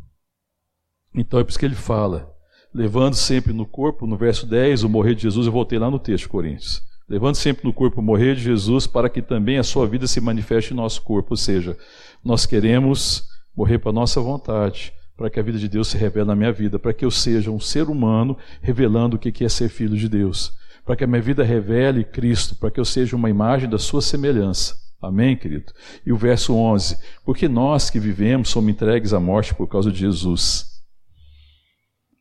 [1.13, 2.35] Então é por isso que ele fala,
[2.73, 5.99] levando sempre no corpo, no verso 10, o morrer de Jesus, eu voltei lá no
[5.99, 6.81] texto, Coríntios.
[7.07, 10.19] Levando sempre no corpo o morrer de Jesus, para que também a sua vida se
[10.19, 11.29] manifeste em nosso corpo.
[11.31, 11.77] Ou seja,
[12.23, 16.27] nós queremos morrer para a nossa vontade, para que a vida de Deus se revele
[16.27, 19.69] na minha vida, para que eu seja um ser humano revelando o que é ser
[19.69, 20.53] filho de Deus,
[20.85, 24.01] para que a minha vida revele Cristo, para que eu seja uma imagem da sua
[24.01, 24.75] semelhança.
[25.01, 25.73] Amém, querido?
[26.05, 29.99] E o verso 11: Porque nós que vivemos somos entregues à morte por causa de
[29.99, 30.65] Jesus,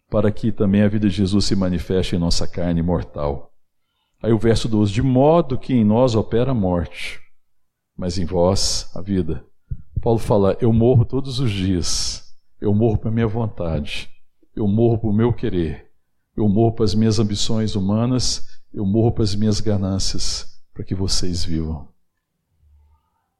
[0.08, 3.52] para que também a vida de Jesus se manifeste em nossa carne mortal.
[4.22, 7.20] Aí o verso 12: De modo que em nós opera a morte,
[7.96, 9.47] mas em vós a vida.
[9.98, 14.08] Paulo fala: Eu morro todos os dias, eu morro para minha vontade,
[14.54, 15.90] eu morro para o meu querer,
[16.36, 20.94] eu morro para as minhas ambições humanas, eu morro para as minhas ganâncias, para que
[20.94, 21.88] vocês vivam.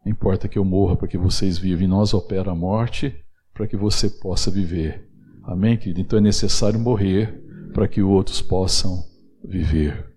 [0.04, 3.14] Não importa que eu morra para que vocês vivam, e nós opera a morte
[3.52, 5.08] para que você possa viver.
[5.44, 6.00] Amém, querido?
[6.00, 7.42] Então é necessário morrer
[7.72, 9.04] para que outros possam
[9.44, 10.14] viver.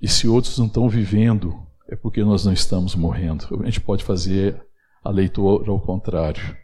[0.00, 1.54] E se outros não estão vivendo,
[1.88, 3.46] é porque nós não estamos morrendo.
[3.62, 4.67] A gente pode fazer
[5.08, 6.54] a leitura ao contrário.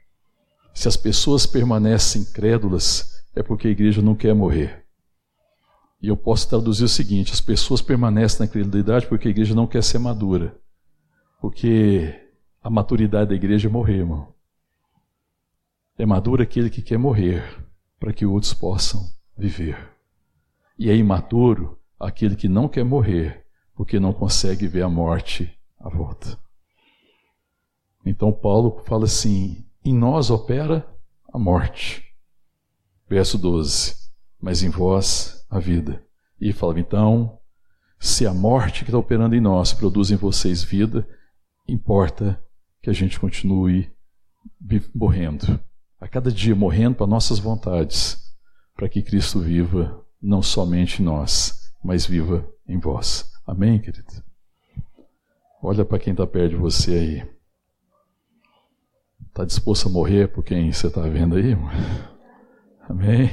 [0.75, 4.85] Se as pessoas permanecem crédulas, é porque a igreja não quer morrer.
[6.03, 9.67] E eu posso traduzir o seguinte: as pessoas permanecem na credulidade porque a igreja não
[9.67, 10.61] quer ser madura.
[11.41, 12.15] Porque
[12.63, 14.35] a maturidade da igreja é morrer, irmão.
[15.97, 17.43] É maduro aquele que quer morrer
[17.99, 19.91] para que outros possam viver.
[20.79, 25.89] E é imaturo aquele que não quer morrer porque não consegue ver a morte à
[25.89, 26.44] volta.
[28.05, 30.87] Então Paulo fala assim: em nós opera
[31.33, 32.03] a morte.
[33.09, 34.05] Verso 12:
[34.45, 36.05] mas em vós a vida.
[36.39, 37.39] E fala, então,
[37.99, 41.09] se a morte que está operando em nós produz em vocês vida,
[41.67, 42.39] importa
[42.83, 43.91] que a gente continue
[44.95, 45.59] morrendo.
[45.99, 48.23] A cada dia morrendo para nossas vontades,
[48.77, 53.33] para que Cristo viva não somente em nós, mas viva em vós.
[53.47, 54.23] Amém, querido?
[55.63, 57.34] Olha para quem está perto de você aí.
[59.35, 61.57] Está disposto a morrer por quem você está vendo aí?
[62.89, 63.29] Amém?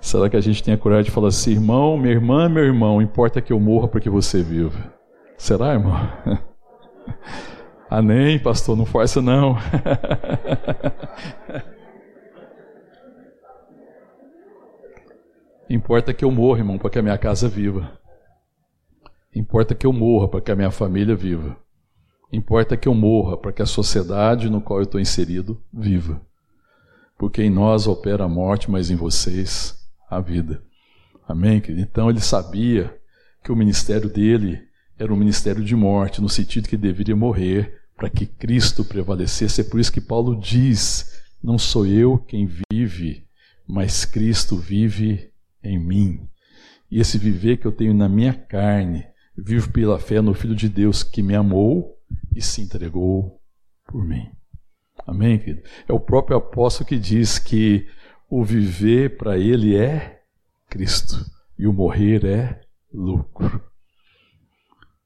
[0.00, 3.00] Será que a gente tem a coragem de falar assim, irmão, minha irmã, meu irmão,
[3.00, 4.92] importa que eu morra porque você viva?
[5.38, 5.94] Será, irmão?
[7.88, 9.56] Amém, pastor, não força não.
[15.70, 17.96] Importa que eu morra, irmão, para que a minha casa viva.
[19.32, 21.61] Importa que eu morra para que a minha família viva.
[22.32, 26.20] Importa que eu morra para que a sociedade no qual eu estou inserido viva.
[27.18, 29.76] Porque em nós opera a morte, mas em vocês
[30.08, 30.62] a vida.
[31.28, 31.62] Amém?
[31.68, 32.98] Então ele sabia
[33.44, 34.62] que o ministério dele
[34.98, 39.60] era um ministério de morte, no sentido que deveria morrer para que Cristo prevalecesse.
[39.60, 43.26] É por isso que Paulo diz: Não sou eu quem vive,
[43.66, 45.30] mas Cristo vive
[45.62, 46.28] em mim.
[46.90, 49.06] E esse viver que eu tenho na minha carne,
[49.36, 51.98] vivo pela fé no Filho de Deus que me amou
[52.34, 53.40] e se entregou
[53.86, 54.30] por mim.
[55.06, 55.62] Amém, querido?
[55.88, 57.86] É o próprio apóstolo que diz que
[58.30, 60.22] o viver para ele é
[60.68, 61.24] Cristo
[61.58, 62.60] e o morrer é
[62.92, 63.62] lucro.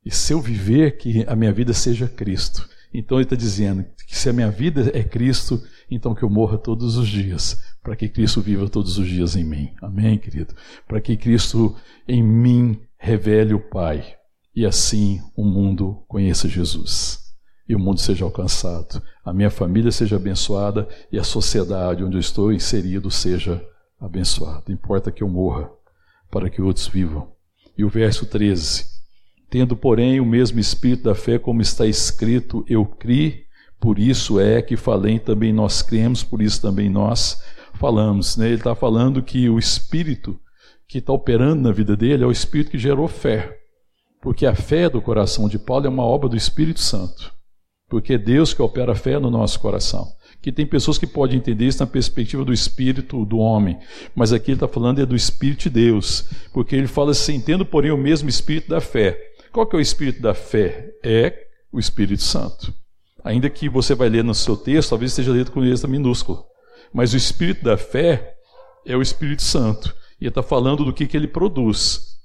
[0.04, 2.68] E se eu viver, que a minha vida seja Cristo.
[2.94, 6.56] Então ele está dizendo que se a minha vida é Cristo, então que eu morra
[6.56, 9.74] todos os dias, para que Cristo viva todos os dias em mim.
[9.82, 10.54] Amém, querido?
[10.86, 11.76] Para que Cristo
[12.06, 14.15] em mim revele o Pai
[14.56, 17.26] e assim o mundo conheça Jesus
[17.68, 22.20] e o mundo seja alcançado, a minha família seja abençoada e a sociedade onde eu
[22.20, 23.62] estou inserido seja
[24.00, 24.72] abençoada.
[24.72, 25.68] Importa que eu morra
[26.30, 27.32] para que outros vivam.
[27.76, 28.86] E o verso 13:
[29.50, 33.44] Tendo, porém, o mesmo espírito da fé, como está escrito, eu criei,
[33.80, 37.42] por isso é que falei, também nós cremos, por isso também nós
[37.74, 38.36] falamos.
[38.36, 38.46] Né?
[38.46, 40.38] Ele está falando que o espírito
[40.88, 43.65] que está operando na vida dele é o espírito que gerou fé.
[44.26, 47.32] Porque a fé do coração de Paulo é uma obra do Espírito Santo.
[47.88, 50.04] Porque é Deus que opera a fé no nosso coração.
[50.42, 53.78] Que tem pessoas que podem entender isso na perspectiva do espírito do homem,
[54.16, 57.64] mas aqui ele está falando é do espírito de Deus, porque ele fala assim: tendo,
[57.64, 59.16] porém, o mesmo espírito da fé.
[59.52, 60.90] Qual que é o espírito da fé?
[61.04, 61.32] É
[61.70, 62.74] o Espírito Santo.
[63.22, 66.42] Ainda que você vai ler no seu texto, talvez esteja lido com letra minúscula.
[66.92, 68.34] Mas o espírito da fé
[68.84, 69.94] é o Espírito Santo.
[70.20, 72.15] E está falando do que, que ele produz.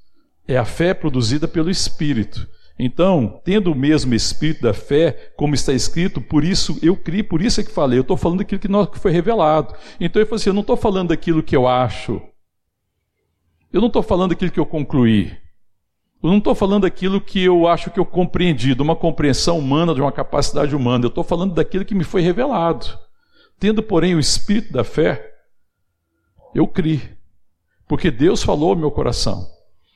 [0.48, 2.48] É a fé produzida pelo Espírito.
[2.84, 7.40] Então, tendo o mesmo espírito da fé, como está escrito, por isso eu criei, por
[7.40, 9.76] isso é que falei, eu estou falando daquilo que, foi revelado.
[10.00, 12.20] Então ele falou assim: eu não estou falando daquilo que eu acho,
[13.72, 15.32] eu não estou falando daquilo que eu concluí,
[16.24, 19.94] eu não estou falando daquilo que eu acho que eu compreendi, de uma compreensão humana,
[19.94, 21.06] de uma capacidade humana.
[21.06, 22.98] Eu estou falando daquilo que me foi revelado.
[23.60, 25.34] Tendo, porém, o espírito da fé,
[26.54, 27.02] eu criei.
[27.88, 29.48] Porque Deus falou ao meu coração.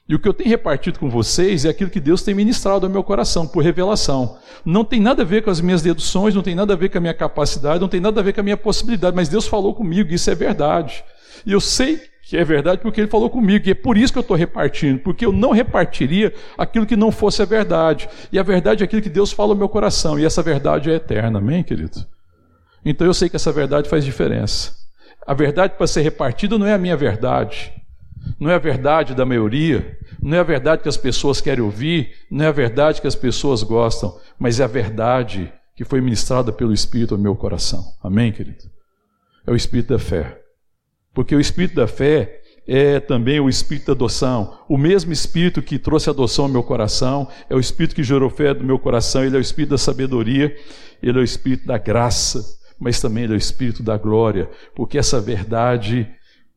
[0.08, 2.92] E o que eu tenho repartido com vocês é aquilo que Deus tem ministrado ao
[2.92, 4.38] meu coração, por revelação.
[4.64, 7.00] Não tem nada a ver com as minhas deduções, não tem nada a ver com
[7.00, 9.74] a minha capacidade, não tem nada a ver com a minha possibilidade, mas Deus falou
[9.74, 11.04] comigo, isso é verdade.
[11.44, 14.20] E eu sei que é verdade porque ele falou comigo, e é por isso que
[14.20, 18.08] eu estou repartindo, porque eu não repartiria aquilo que não fosse a verdade.
[18.32, 20.96] E a verdade é aquilo que Deus fala no meu coração, e essa verdade é
[20.96, 22.06] eterna, amém, querido?
[22.84, 24.72] Então eu sei que essa verdade faz diferença.
[25.26, 27.74] A verdade para ser repartida não é a minha verdade,
[28.40, 32.12] não é a verdade da maioria, não é a verdade que as pessoas querem ouvir,
[32.30, 36.52] não é a verdade que as pessoas gostam, mas é a verdade que foi ministrada
[36.52, 37.84] pelo Espírito ao meu coração.
[38.02, 38.64] Amém, querido?
[39.46, 40.42] É o Espírito da fé.
[41.16, 44.60] Porque o espírito da fé é também o espírito da adoção.
[44.68, 48.54] O mesmo espírito que trouxe adoção ao meu coração, é o espírito que gerou fé
[48.54, 50.54] do meu coração, ele é o espírito da sabedoria,
[51.02, 52.44] ele é o espírito da graça,
[52.78, 56.10] mas também ele é o espírito da glória, porque essa verdade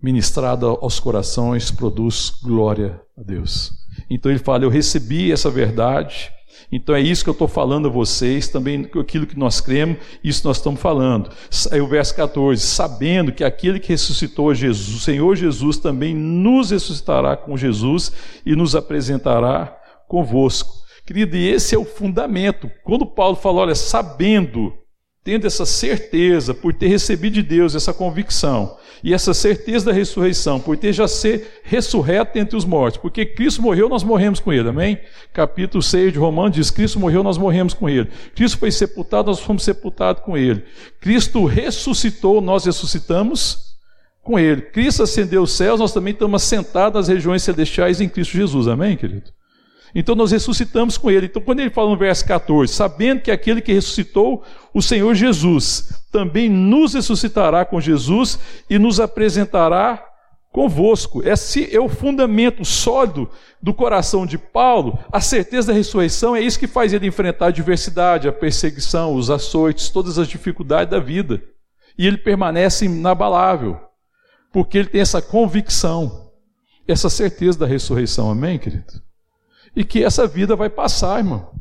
[0.02, 3.72] ministrada aos corações produz glória a Deus.
[4.08, 6.32] Então ele fala: Eu recebi essa verdade
[6.70, 10.46] então é isso que eu estou falando a vocês, também aquilo que nós cremos, isso
[10.46, 11.30] nós estamos falando.
[11.70, 16.70] Aí o verso 14: sabendo que aquele que ressuscitou Jesus, o Senhor Jesus, também nos
[16.70, 18.12] ressuscitará com Jesus
[18.44, 19.74] e nos apresentará
[20.06, 20.74] convosco.
[21.06, 22.70] Querido, e esse é o fundamento.
[22.84, 24.74] Quando Paulo fala, olha, sabendo,
[25.28, 30.58] tendo essa certeza, por ter recebido de Deus essa convicção, e essa certeza da ressurreição,
[30.58, 34.70] por ter já ser ressurreto entre os mortos, porque Cristo morreu, nós morremos com ele,
[34.70, 34.98] amém?
[35.34, 38.08] Capítulo 6 de Romanos diz: Cristo morreu, nós morremos com ele.
[38.34, 40.64] Cristo foi sepultado, nós fomos sepultados com ele.
[40.98, 43.76] Cristo ressuscitou, nós ressuscitamos
[44.22, 44.62] com ele.
[44.62, 48.96] Cristo ascendeu os céus, nós também estamos sentados nas regiões celestiais em Cristo Jesus, amém,
[48.96, 49.30] querido?
[49.94, 51.26] Então nós ressuscitamos com ele.
[51.26, 54.42] Então, quando ele fala no verso 14, sabendo que aquele que ressuscitou
[54.74, 60.04] o Senhor Jesus também nos ressuscitará com Jesus e nos apresentará
[60.52, 61.26] convosco.
[61.26, 63.30] Esse é o fundamento sólido
[63.62, 64.98] do coração de Paulo.
[65.12, 69.30] A certeza da ressurreição é isso que faz ele enfrentar a adversidade, a perseguição, os
[69.30, 71.42] açoites, todas as dificuldades da vida.
[71.96, 73.78] E ele permanece inabalável,
[74.52, 76.30] porque ele tem essa convicção,
[76.86, 78.30] essa certeza da ressurreição.
[78.30, 79.07] Amém, querido?
[79.78, 81.52] E que essa vida vai passar, irmão.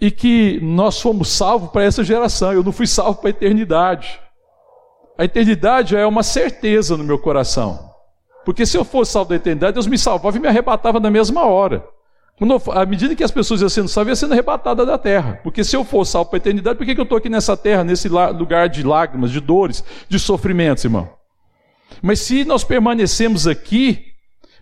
[0.00, 4.20] E que nós fomos salvos para essa geração, eu não fui salvo para a eternidade.
[5.16, 7.92] A eternidade é uma certeza no meu coração.
[8.44, 11.44] Porque se eu fosse salvo da eternidade, Deus me salvava e me arrebatava na mesma
[11.44, 11.86] hora.
[12.74, 15.38] à medida que as pessoas iam sendo salvas, ia sendo arrebatada da terra.
[15.44, 17.56] Porque se eu for salvo para a eternidade, por que, que eu estou aqui nessa
[17.56, 21.08] terra, nesse lugar de lágrimas, de dores, de sofrimentos, irmão?
[22.02, 24.15] Mas se nós permanecemos aqui,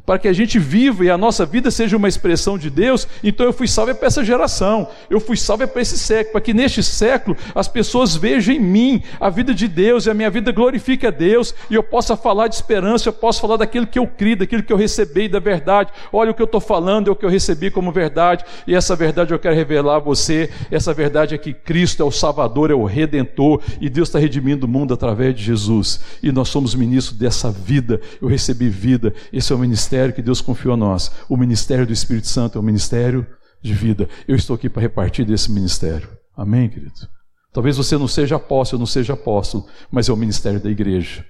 [0.07, 3.47] para que a gente viva e a nossa vida seja uma expressão de Deus, então
[3.47, 6.83] eu fui salvo para essa geração, eu fui salvo para esse século, para que neste
[6.83, 11.07] século as pessoas vejam em mim a vida de Deus e a minha vida glorifique
[11.07, 14.37] a Deus e eu possa falar de esperança, eu posso falar daquilo que eu criei,
[14.37, 15.91] daquilo que eu recebi da verdade.
[16.13, 18.95] Olha o que eu estou falando, é o que eu recebi como verdade e essa
[18.95, 20.51] verdade eu quero revelar a você.
[20.71, 24.67] Essa verdade é que Cristo é o Salvador, é o Redentor e Deus está redimindo
[24.67, 28.01] o mundo através de Jesus e nós somos ministros dessa vida.
[28.21, 31.11] Eu recebi vida, esse é o ministério ministério que Deus confiou a nós.
[31.29, 33.27] O ministério do Espírito Santo é o ministério
[33.63, 34.09] de vida.
[34.27, 36.09] Eu estou aqui para repartir desse ministério.
[36.37, 37.09] Amém, querido?
[37.53, 41.25] Talvez você não seja apóstolo, não seja apóstolo, mas é o ministério da igreja.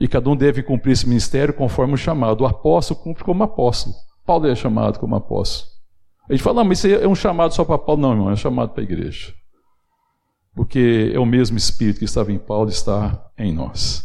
[0.00, 2.40] E cada um deve cumprir esse ministério conforme o chamado.
[2.40, 3.94] O apóstolo cumpre como apóstolo.
[4.26, 5.70] Paulo é chamado como apóstolo.
[6.28, 8.02] A gente fala, ah, mas isso é um chamado só para Paulo.
[8.02, 9.32] Não, irmão, é um chamado para a igreja.
[10.54, 14.04] Porque é o mesmo Espírito que estava em Paulo está em nós.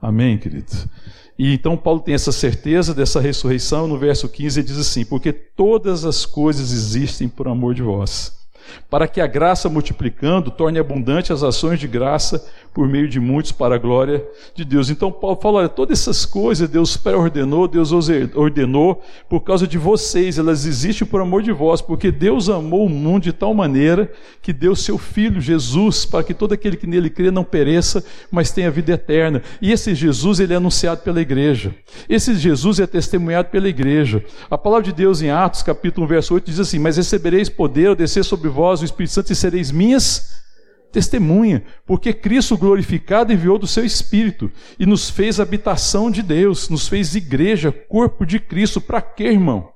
[0.00, 0.72] Amém, querido?
[1.38, 3.86] E então Paulo tem essa certeza dessa ressurreição.
[3.86, 8.36] No verso 15 ele diz assim: Porque todas as coisas existem por amor de vós
[8.90, 12.44] para que a graça multiplicando torne abundante as ações de graça
[12.76, 14.22] por meio de muitos para a glória
[14.54, 14.90] de Deus.
[14.90, 17.90] Então Paulo fala, olha, todas essas coisas Deus pré-ordenou, Deus
[18.34, 22.88] ordenou por causa de vocês, elas existem por amor de vós, porque Deus amou o
[22.90, 24.12] mundo de tal maneira
[24.42, 28.50] que deu seu filho Jesus para que todo aquele que nele crê não pereça, mas
[28.50, 29.42] tenha vida eterna.
[29.62, 31.74] E esse Jesus ele é anunciado pela igreja.
[32.10, 34.22] Esse Jesus é testemunhado pela igreja.
[34.50, 37.86] A palavra de Deus em Atos, capítulo 1, verso 8 diz assim: "Mas recebereis poder
[37.88, 40.44] ao descer sobre vós o Espírito Santo e sereis minhas
[40.96, 46.88] testemunha, porque Cristo glorificado enviou do seu Espírito e nos fez habitação de Deus, nos
[46.88, 48.80] fez igreja, corpo de Cristo.
[48.80, 49.68] Para quê, irmão?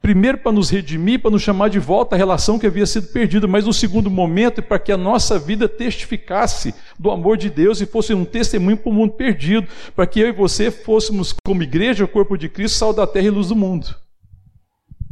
[0.00, 3.46] Primeiro, para nos redimir, para nos chamar de volta a relação que havia sido perdida,
[3.46, 7.86] mas no segundo momento, para que a nossa vida testificasse do amor de Deus e
[7.86, 12.06] fosse um testemunho para o mundo perdido, para que eu e você fôssemos, como igreja,
[12.06, 13.94] corpo de Cristo, sal da terra e luz do mundo.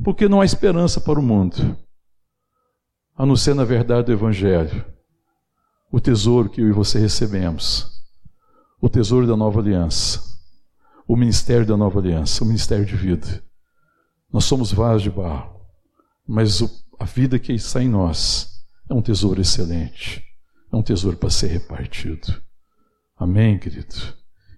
[0.02, 1.76] Porque não há esperança para o mundo
[3.16, 4.84] a não ser na verdade do Evangelho,
[5.90, 8.02] o tesouro que eu e você recebemos,
[8.80, 10.20] o tesouro da nova aliança,
[11.08, 13.42] o ministério da nova aliança, o ministério de vida.
[14.30, 15.60] Nós somos vasos de barro,
[16.26, 16.60] mas
[16.98, 20.22] a vida que está em nós é um tesouro excelente,
[20.70, 22.42] é um tesouro para ser repartido.
[23.16, 23.94] Amém, querido?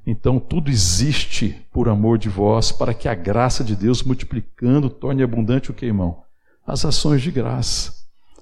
[0.04, 5.22] Então tudo existe por amor de vós, para que a graça de Deus multiplicando torne
[5.22, 6.22] abundante o que, irmão?
[6.66, 7.97] As ações de graça.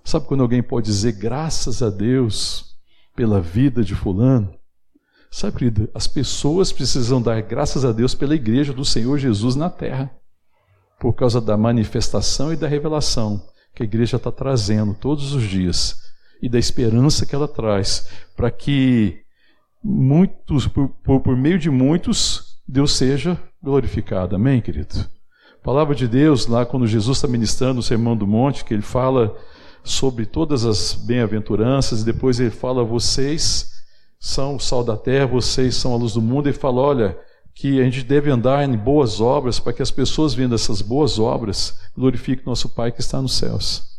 [0.07, 2.77] Sabe quando alguém pode dizer graças a Deus
[3.17, 4.55] pela vida de Fulano?
[5.29, 9.69] Sabe, querida, as pessoas precisam dar graças a Deus pela igreja do Senhor Jesus na
[9.69, 10.09] terra,
[11.01, 13.43] por causa da manifestação e da revelação
[13.75, 15.97] que a igreja está trazendo todos os dias
[16.41, 19.23] e da esperança que ela traz, para que
[19.83, 24.37] muitos, por, por, por meio de muitos, Deus seja glorificado.
[24.37, 24.95] Amém, querido?
[25.61, 28.83] A palavra de Deus, lá quando Jesus está ministrando o Sermão do Monte, que ele
[28.83, 29.37] fala
[29.87, 33.71] sobre todas as bem-aventuranças, e depois ele fala: vocês
[34.19, 37.19] são o sal da terra, vocês são a luz do mundo, e fala: olha,
[37.55, 41.19] que a gente deve andar em boas obras, para que as pessoas vendo essas boas
[41.19, 43.97] obras glorifiquem nosso Pai que está nos céus.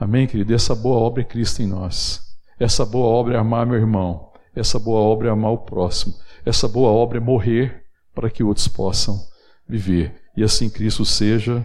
[0.00, 0.54] Amém, querido?
[0.54, 2.20] Essa boa obra é Cristo em nós.
[2.58, 4.32] Essa boa obra é amar meu irmão.
[4.56, 6.14] Essa boa obra é amar o próximo.
[6.44, 7.84] Essa boa obra é morrer
[8.14, 9.20] para que outros possam
[9.68, 10.20] viver.
[10.36, 11.64] E assim Cristo seja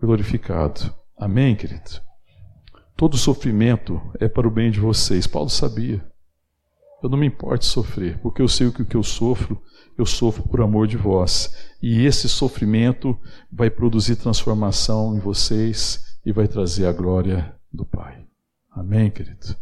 [0.00, 0.94] glorificado.
[1.16, 2.07] Amém, querido?
[2.98, 5.24] Todo sofrimento é para o bem de vocês.
[5.24, 6.04] Paulo sabia.
[7.00, 9.62] Eu não me importo sofrer, porque eu sei o que eu sofro,
[9.96, 11.54] eu sofro por amor de vós.
[11.80, 13.16] E esse sofrimento
[13.52, 18.26] vai produzir transformação em vocês e vai trazer a glória do Pai.
[18.72, 19.54] Amém, querido?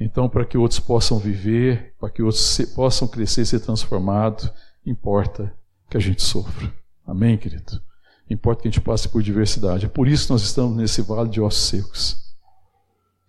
[0.00, 4.52] Então, para que outros possam viver, para que outros possam crescer e ser transformados,
[4.84, 5.54] importa
[5.88, 6.74] que a gente sofra.
[7.06, 7.80] Amém, querido?
[8.28, 9.86] Importa que a gente passe por diversidade.
[9.86, 12.27] É por isso que nós estamos nesse vale de ossos secos.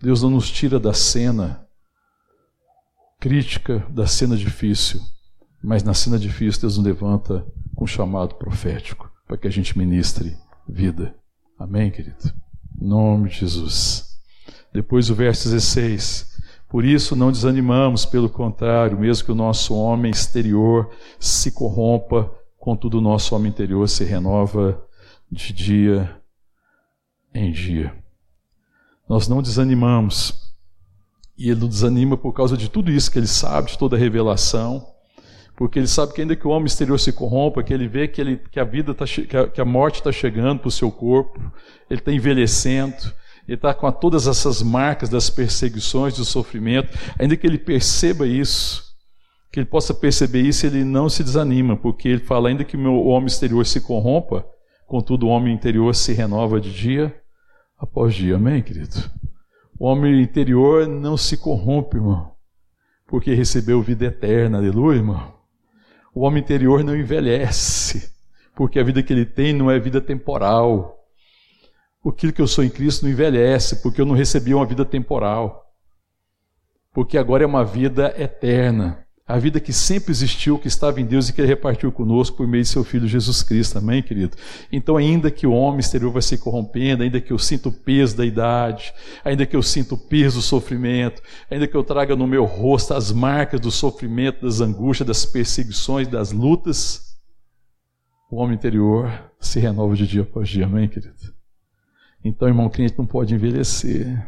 [0.01, 1.67] Deus não nos tira da cena
[3.19, 5.01] crítica, da cena difícil,
[5.61, 7.45] mas na cena difícil Deus nos levanta
[7.75, 10.37] com um chamado profético para que a gente ministre
[10.67, 11.13] vida.
[11.57, 12.33] Amém, querido?
[12.81, 14.17] Em nome de Jesus.
[14.71, 16.29] Depois o verso 16.
[16.69, 20.89] Por isso não desanimamos, pelo contrário, mesmo que o nosso homem exterior
[21.19, 24.81] se corrompa, contudo o nosso homem interior se renova
[25.29, 26.21] de dia
[27.33, 27.93] em dia
[29.09, 30.53] nós não desanimamos.
[31.35, 34.85] E ele desanima por causa de tudo isso que ele sabe, de toda a revelação,
[35.55, 38.21] Porque ele sabe que ainda que o homem exterior se corrompa, que ele vê que,
[38.21, 40.89] ele, que a vida tá, que a, que a morte está chegando para o seu
[40.89, 41.37] corpo,
[41.89, 42.95] ele está envelhecendo,
[43.45, 48.83] ele está com todas essas marcas das perseguições, do sofrimento, ainda que ele perceba isso,
[49.51, 52.79] que ele possa perceber isso, ele não se desanima, porque ele fala, ainda que o
[52.79, 54.45] meu homem exterior se corrompa,
[54.87, 57.18] contudo o homem interior se renova de dia
[57.79, 58.35] após dia.
[58.35, 59.09] Amém, querido?
[59.79, 62.33] O homem interior não se corrompe, irmão,
[63.07, 65.39] porque recebeu vida eterna, aleluia, irmão.
[66.13, 68.13] O homem interior não envelhece,
[68.55, 70.97] porque a vida que ele tem não é vida temporal.
[72.05, 75.73] Aquilo que eu sou em Cristo não envelhece, porque eu não recebi uma vida temporal.
[76.93, 79.05] Porque agora é uma vida eterna.
[79.29, 82.47] A vida que sempre existiu, que estava em Deus e que Ele repartiu conosco por
[82.47, 83.77] meio de seu Filho Jesus Cristo.
[83.77, 84.35] Amém, querido?
[84.71, 88.17] Então, ainda que o homem exterior vai se corrompendo, ainda que eu sinta o peso
[88.17, 88.91] da idade,
[89.23, 92.95] ainda que eu sinta o peso do sofrimento, ainda que eu traga no meu rosto
[92.95, 97.15] as marcas do sofrimento, das angústias, das perseguições, das lutas,
[98.31, 100.65] o homem interior se renova de dia após dia.
[100.65, 101.13] Amém, querido?
[102.25, 104.27] Então, irmão, crente não pode envelhecer.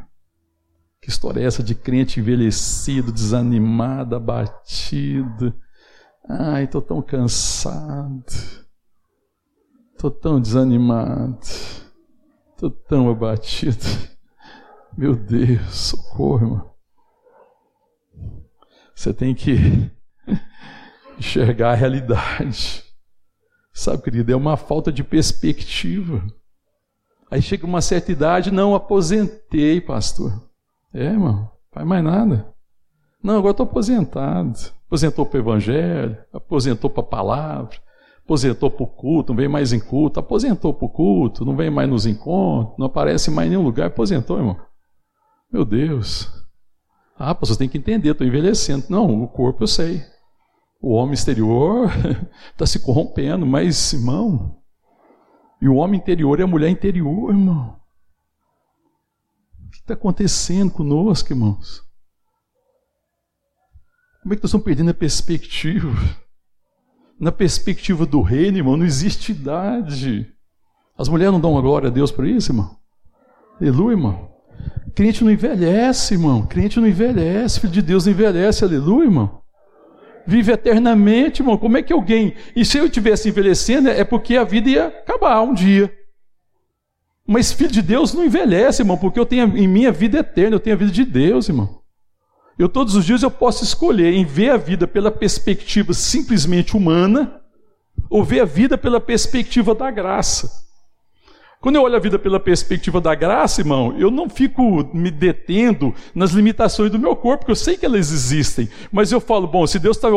[1.02, 5.52] Que história é essa de crente envelhecido, desanimado, abatido?
[6.30, 8.24] Ai, estou tão cansado.
[9.94, 11.40] Estou tão desanimado.
[12.52, 13.84] Estou tão abatido.
[14.96, 16.72] Meu Deus, socorro, irmão.
[18.94, 19.56] Você tem que
[21.18, 22.84] enxergar a realidade.
[23.74, 26.24] Sabe, querido, é uma falta de perspectiva.
[27.32, 30.51] Aí chega uma certa idade, não aposentei, pastor.
[30.94, 32.54] É, irmão, faz mais nada.
[33.24, 34.58] Não, agora estou aposentado.
[34.88, 37.78] Aposentou para o evangelho, aposentou para a palavra,
[38.26, 41.70] aposentou para o culto, não vem mais em culto, aposentou para o culto, não vem
[41.70, 44.60] mais nos encontros, não aparece mais em nenhum lugar, aposentou, irmão.
[45.52, 46.30] Meu Deus.
[47.18, 48.86] Ah, você tem que entender, estou envelhecendo.
[48.90, 50.04] Não, o corpo eu sei.
[50.82, 51.90] O homem exterior
[52.52, 54.58] está se corrompendo, mas, irmão,
[55.62, 57.81] e o homem interior é a mulher interior, irmão
[59.92, 61.82] está acontecendo conosco, irmãos?
[64.22, 65.90] Como é que nós estamos perdendo a perspectiva?
[67.20, 70.28] Na perspectiva do reino, irmão, não existe idade.
[70.98, 72.78] As mulheres não dão glória a Deus por isso, irmão?
[73.60, 74.32] Aleluia, irmão.
[74.96, 76.46] Crente não envelhece, irmão.
[76.46, 77.60] Crente não envelhece.
[77.60, 79.42] Filho de Deus não envelhece, aleluia, irmão.
[80.26, 81.58] Vive eternamente, irmão.
[81.58, 82.36] Como é que alguém.
[82.56, 85.92] E se eu estivesse envelhecendo, é porque a vida ia acabar um dia.
[87.32, 90.60] Mas filho de Deus não envelhece, irmão, porque eu tenho em minha vida eterna, eu
[90.60, 91.82] tenho a vida de Deus, irmão.
[92.60, 97.42] Eu todos os dias eu posso escolher em ver a vida pela perspectiva simplesmente humana
[98.10, 100.52] ou ver a vida pela perspectiva da graça.
[101.62, 105.94] Quando eu olho a vida pela perspectiva da graça, irmão, eu não fico me detendo
[106.16, 108.68] nas limitações do meu corpo, porque eu sei que elas existem.
[108.92, 110.10] Mas eu falo, bom, se Deus está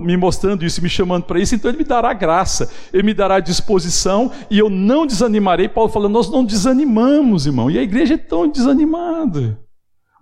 [0.00, 3.40] me mostrando isso, me chamando para isso, então Ele me dará graça, Ele me dará
[3.40, 5.68] disposição e eu não desanimarei.
[5.68, 7.70] Paulo falando, nós não desanimamos, irmão.
[7.70, 9.60] E a igreja é tão desanimada.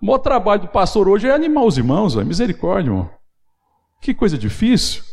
[0.01, 3.09] O maior trabalho do pastor hoje é animar os irmãos, é misericórdia, irmão.
[4.01, 5.03] Que coisa difícil.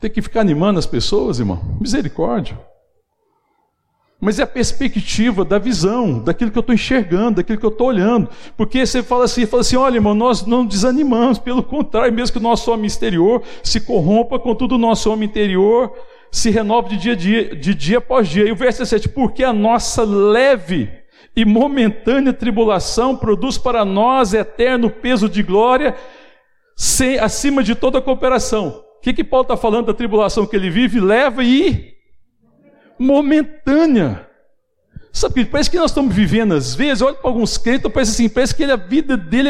[0.00, 1.60] Ter que ficar animando as pessoas, irmão.
[1.78, 2.58] Misericórdia
[4.24, 7.88] mas é a perspectiva da visão, daquilo que eu estou enxergando, daquilo que eu estou
[7.88, 8.28] olhando.
[8.56, 12.38] Porque você fala assim, fala assim, olha, irmão, nós não desanimamos, pelo contrário, mesmo que
[12.38, 15.92] o nosso homem exterior se corrompa, contudo o nosso homem interior
[16.30, 18.48] se renova de dia a dia, de dia após dia.
[18.48, 20.90] E o verso 7, porque a nossa leve
[21.36, 25.94] e momentânea tribulação produz para nós eterno peso de glória,
[26.74, 28.82] sem, acima de toda cooperação.
[28.96, 30.98] O que, que Paulo está falando da tribulação que ele vive?
[30.98, 31.93] Leva e
[32.98, 34.28] momentânea.
[35.12, 38.28] Sabe, que parece que nós estamos vivendo, às vezes, olha para alguns crentes, parece assim,
[38.28, 39.48] parece que a vida dele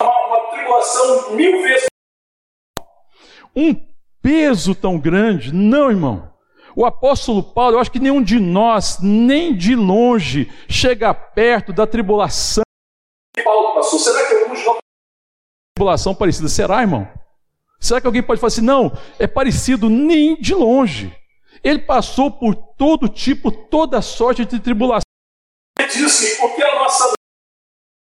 [0.00, 1.86] é uma tribulação mil vezes.
[3.54, 3.74] Um
[4.22, 6.32] peso tão grande, não, irmão.
[6.76, 11.86] O apóstolo Paulo, eu acho que nenhum de nós, nem de longe, chega perto da
[11.86, 12.62] tribulação.
[13.44, 14.78] Paulo passou, será que alguns não
[15.74, 16.48] tribulação parecida?
[16.48, 17.08] Será, irmão?
[17.80, 21.12] Será que alguém pode falar assim, não, é parecido nem de longe?
[21.62, 25.02] Ele passou por todo tipo, toda sorte de tribulação.
[25.78, 27.12] Ele diz assim, porque a nossa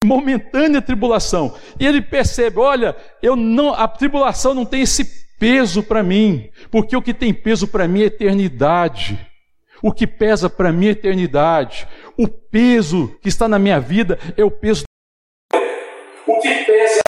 [0.04, 1.56] momentânea tribulação.
[1.80, 5.06] E ele percebe, olha, eu não, a tribulação não tem esse
[5.40, 9.20] peso para mim, porque o que tem peso para mim é eternidade.
[9.82, 11.88] O que pesa para mim é eternidade.
[12.18, 14.84] O peso que está na minha vida é o peso.
[16.28, 17.02] O que pesa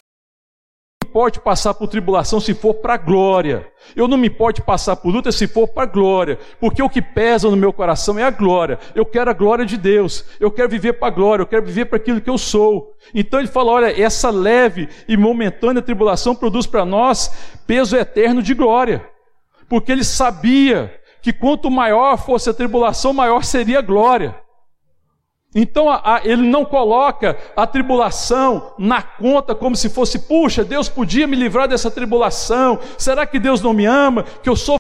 [1.14, 3.68] importo passar por tribulação se for para a glória.
[3.96, 6.40] Eu não me importo passar por luta se for para a glória.
[6.60, 8.80] Porque o que pesa no meu coração é a glória.
[8.96, 10.26] Eu quero a glória de Deus.
[10.40, 11.44] Eu quero viver para a glória.
[11.44, 12.96] Eu quero viver para aquilo que eu sou.
[13.14, 17.30] Então ele fala: olha, essa leve e momentânea tribulação produz para nós
[17.68, 19.08] peso eterno de glória.
[19.70, 24.36] Porque ele sabia que quanto maior fosse a tribulação, maior seria a glória.
[25.56, 30.90] Então a, a, ele não coloca a tribulação na conta como se fosse, puxa, Deus
[30.90, 32.80] podia me livrar dessa tribulação.
[32.98, 34.24] Será que Deus não me ama?
[34.24, 34.78] Que eu sou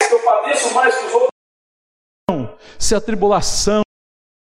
[0.00, 1.28] que eu padeço mais que os outros?
[2.30, 2.56] Não.
[2.78, 3.82] Se a tribulação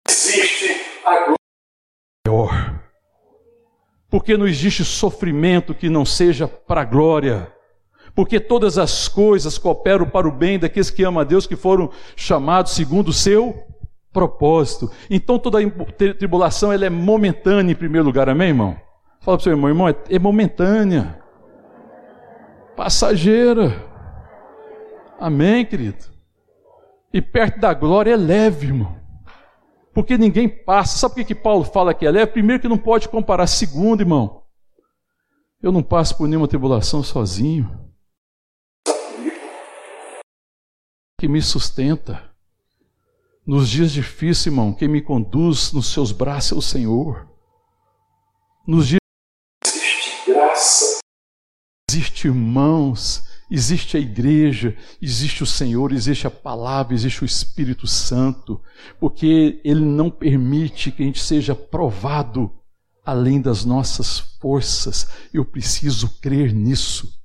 [0.08, 0.68] existe,
[1.04, 1.36] a glória
[2.26, 2.80] é maior.
[4.08, 7.52] Porque não existe sofrimento que não seja para a glória.
[8.14, 11.90] Porque todas as coisas cooperam para o bem daqueles que amam a Deus, que foram
[12.14, 13.66] chamados segundo o seu
[14.16, 14.90] propósito.
[15.10, 15.58] Então toda
[16.14, 18.74] tribulação ela é momentânea em primeiro lugar, amém, irmão?
[19.20, 21.22] Fala para o seu irmão, irmão, é, é momentânea,
[22.74, 23.84] passageira.
[25.20, 26.06] Amém, querido?
[27.12, 28.96] E perto da glória é leve, irmão.
[29.92, 30.96] Porque ninguém passa.
[30.96, 32.32] Sabe por que, que Paulo fala que é leve?
[32.32, 33.46] Primeiro, que não pode comparar.
[33.46, 34.44] Segundo, irmão,
[35.62, 37.70] eu não passo por nenhuma tribulação sozinho.
[41.18, 42.35] Que me sustenta.
[43.46, 47.28] Nos dias difíceis, irmão, quem me conduz nos seus braços é o Senhor.
[48.66, 48.98] Nos dias
[49.64, 50.98] existe graça.
[51.88, 58.60] Existe irmãos, existe a igreja, existe o Senhor, existe a palavra, existe o Espírito Santo,
[58.98, 62.50] porque Ele não permite que a gente seja provado
[63.04, 65.06] além das nossas forças.
[65.32, 67.16] Eu preciso crer nisso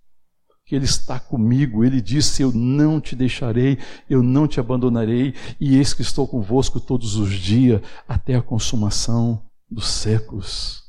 [0.71, 1.83] que Ele está comigo.
[1.83, 3.77] Ele disse: Eu não te deixarei,
[4.09, 9.45] eu não te abandonarei, e eis que estou convosco todos os dias, até a consumação
[9.69, 10.81] dos séculos.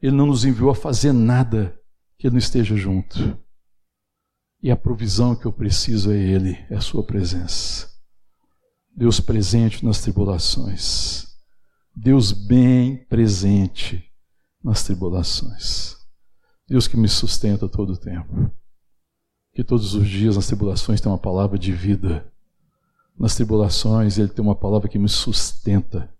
[0.00, 1.78] Ele não nos enviou a fazer nada
[2.18, 3.38] que Ele não esteja junto.
[4.60, 7.88] E a provisão que eu preciso é Ele, é a Sua presença.
[8.96, 11.28] Deus presente nas tribulações.
[11.94, 14.04] Deus bem presente
[14.60, 15.94] nas tribulações.
[16.68, 18.50] Deus que me sustenta todo o tempo
[19.52, 22.26] que todos os dias nas tribulações tem uma palavra de vida.
[23.18, 26.10] Nas tribulações ele tem uma palavra que me sustenta,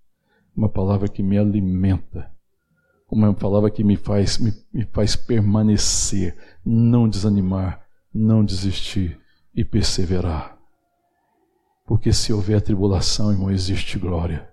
[0.55, 2.31] uma palavra que me alimenta,
[3.11, 9.19] uma palavra que me faz, me, me faz permanecer, não desanimar, não desistir
[9.55, 10.59] e perseverar.
[11.87, 14.52] Porque se houver tribulação, irmão, existe glória.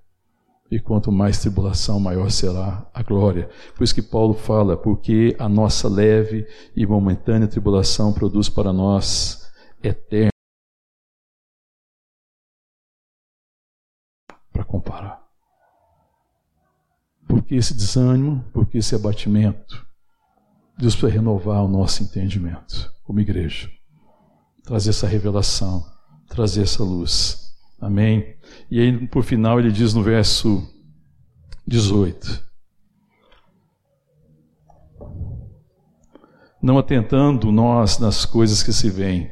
[0.72, 3.50] E quanto mais tribulação, maior será a glória.
[3.76, 9.52] Por isso que Paulo fala, porque a nossa leve e momentânea tribulação produz para nós
[9.82, 10.30] eterno.
[14.52, 15.28] Para comparar.
[17.28, 19.88] Porque esse desânimo, porque esse abatimento,
[20.78, 23.70] Deus precisa renovar o nosso entendimento como igreja.
[24.64, 25.84] Trazer essa revelação,
[26.28, 27.49] trazer essa luz.
[27.82, 28.36] Amém?
[28.70, 30.68] E aí, por final, ele diz no verso
[31.66, 32.44] 18:
[36.62, 39.32] Não atentando nós nas coisas que se veem,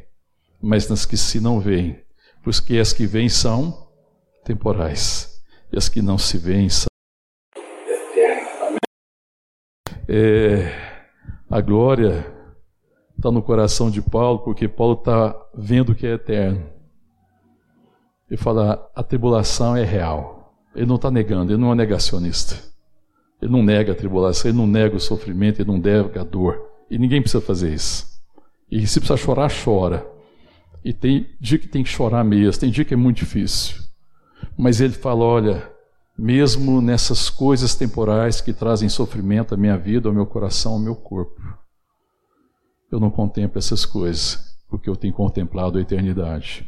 [0.61, 2.01] mas nas que se não veem,
[2.41, 3.89] porque as que vêm são
[4.45, 6.87] temporais, e as que não se veem são
[7.85, 8.79] eternas.
[10.07, 10.71] É,
[11.49, 12.33] a glória
[13.17, 16.76] está no coração de Paulo, porque Paulo está vendo o que é eterno
[18.29, 20.53] e fala: a tribulação é real.
[20.75, 22.55] Ele não está negando, ele não é negacionista.
[23.41, 26.59] Ele não nega a tribulação, ele não nega o sofrimento, ele não nega a dor.
[26.89, 28.05] E ninguém precisa fazer isso.
[28.69, 30.05] E se precisa chorar, chora.
[30.83, 33.75] E tem dia que tem que chorar mesmo, tem dia que é muito difícil.
[34.57, 35.71] Mas ele fala: olha,
[36.17, 40.95] mesmo nessas coisas temporais que trazem sofrimento à minha vida, ao meu coração, ao meu
[40.95, 41.41] corpo,
[42.91, 46.67] eu não contemplo essas coisas, porque eu tenho contemplado a eternidade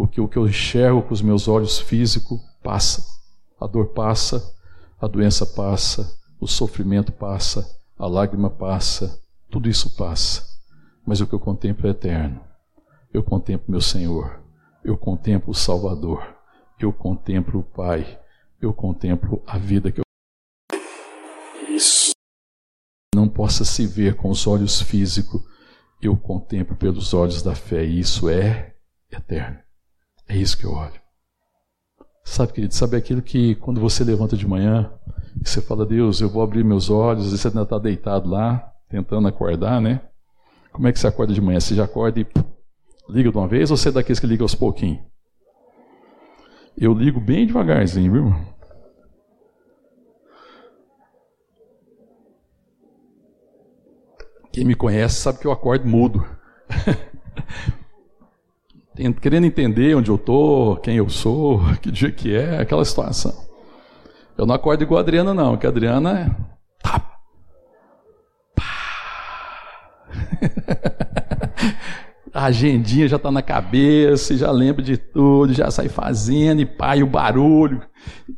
[0.00, 3.04] porque o que eu enxergo com os meus olhos físicos passa.
[3.60, 4.56] A dor passa,
[4.98, 10.42] a doença passa, o sofrimento passa, a lágrima passa, tudo isso passa.
[11.06, 12.40] Mas o que eu contemplo é eterno.
[13.12, 14.42] Eu contemplo meu Senhor,
[14.82, 16.34] eu contemplo o Salvador,
[16.78, 18.18] eu contemplo o Pai,
[18.58, 20.04] eu contemplo a vida que eu.
[21.68, 22.12] Isso.
[23.14, 25.42] Não possa se ver com os olhos físicos,
[26.00, 28.74] eu contemplo pelos olhos da fé, e isso é
[29.12, 29.60] eterno.
[30.30, 31.00] É isso que eu olho.
[32.22, 34.92] Sabe, querido, sabe aquilo que quando você levanta de manhã
[35.44, 38.72] e você fala, Deus, eu vou abrir meus olhos, e você ainda está deitado lá,
[38.88, 40.00] tentando acordar, né?
[40.70, 41.58] Como é que você acorda de manhã?
[41.58, 42.26] Você já acorda e
[43.08, 45.00] liga de uma vez ou você é daqueles que liga aos pouquinhos?
[46.78, 48.34] Eu ligo bem devagarzinho, viu?
[54.52, 56.24] Quem me conhece sabe que eu acordo mudo.
[59.20, 63.32] Querendo entender onde eu estou, quem eu sou, que dia que é, aquela situação.
[64.36, 66.30] Eu não acordo igual a Adriana, não, que a Adriana é.
[66.82, 67.02] Tá.
[72.32, 77.02] a agendinha já está na cabeça, já lembra de tudo, já sai fazendo, e pai,
[77.02, 77.82] o barulho.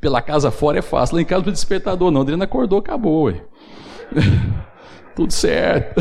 [0.01, 1.17] Pela casa fora é fácil.
[1.17, 2.21] Lá em casa é despertador, não.
[2.21, 3.33] A Adriana acordou, acabou.
[5.15, 6.01] Tudo certo.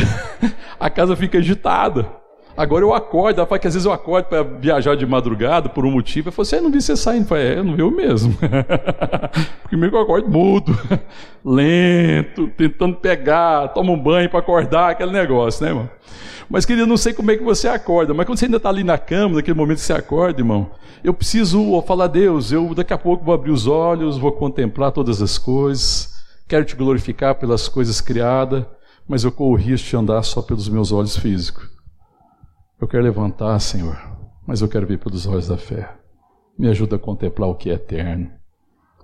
[0.80, 2.21] A casa fica agitada.
[2.56, 5.92] Agora eu acordo, fala que às vezes eu acordo para viajar de madrugada por um
[5.92, 6.30] motivo.
[6.30, 7.24] Eu falo, você não vi você saindo?
[7.24, 8.38] Eu falo, é, eu não vi eu mesmo.
[9.62, 10.78] Porque meio que eu acordo mudo,
[11.44, 15.90] lento, tentando pegar, toma um banho para acordar, aquele negócio, né, irmão?
[16.50, 18.68] Mas, querido, eu não sei como é que você acorda, mas quando você ainda está
[18.68, 20.70] ali na cama, naquele momento que você acorda, irmão,
[21.02, 25.22] eu preciso falar, Deus, eu daqui a pouco vou abrir os olhos, vou contemplar todas
[25.22, 26.14] as coisas,
[26.50, 28.66] quero te glorificar pelas coisas criadas,
[29.08, 31.71] mas eu corro o risco de andar só pelos meus olhos físicos.
[32.82, 33.96] Eu quero levantar, Senhor,
[34.44, 35.96] mas eu quero ver pelos olhos da fé.
[36.58, 38.32] Me ajuda a contemplar o que é eterno.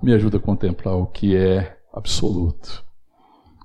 [0.02, 2.84] Me ajuda a contemplar o que é absoluto.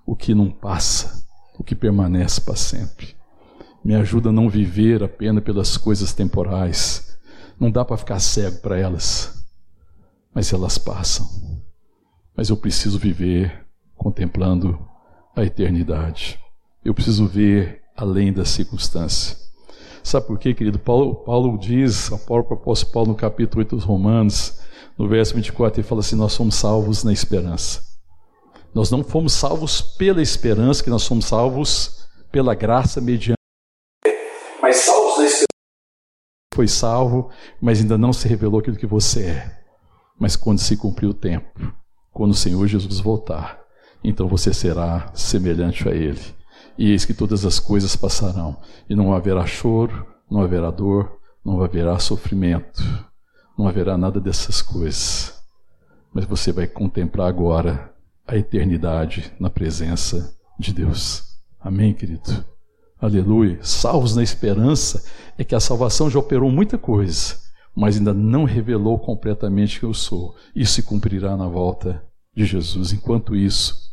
[0.05, 1.27] O que não passa,
[1.59, 3.17] o que permanece para sempre.
[3.83, 7.19] Me ajuda a não viver apenas pelas coisas temporais.
[7.59, 9.43] Não dá para ficar cego para elas,
[10.35, 11.27] mas elas passam.
[12.37, 14.79] Mas eu preciso viver contemplando
[15.35, 16.39] a eternidade.
[16.85, 19.42] Eu preciso ver além da circunstância.
[20.03, 20.79] Sabe por quê, querido?
[20.79, 24.61] Paulo, Paulo diz, o próprio apóstolo Paulo, no capítulo 8 dos Romanos,
[24.99, 27.83] no verso 24, ele fala assim: Nós somos salvos na esperança.
[28.75, 33.37] Nós não fomos salvos pela esperança, que nós somos salvos pela graça mediante.
[34.61, 35.47] Mas salvos na esperança.
[36.55, 37.31] Foi salvo,
[37.61, 39.63] mas ainda não se revelou aquilo que você é.
[40.19, 41.73] Mas quando se cumprir o tempo,
[42.13, 43.63] quando o Senhor Jesus voltar,
[44.03, 46.42] então você será semelhante a Ele
[46.79, 48.57] e eis que todas as coisas passarão,
[48.89, 52.83] e não haverá choro, não haverá dor, não haverá sofrimento,
[53.59, 55.43] não haverá nada dessas coisas.
[56.13, 57.93] Mas você vai contemplar agora
[58.27, 61.39] a eternidade na presença de Deus.
[61.61, 62.45] Amém, querido?
[63.01, 63.59] Aleluia.
[63.63, 65.05] Salvos na esperança
[65.37, 67.37] é que a salvação já operou muita coisa,
[67.75, 70.35] mas ainda não revelou completamente que eu sou.
[70.55, 72.05] Isso se cumprirá na volta
[72.35, 72.93] de Jesus.
[72.93, 73.92] Enquanto isso,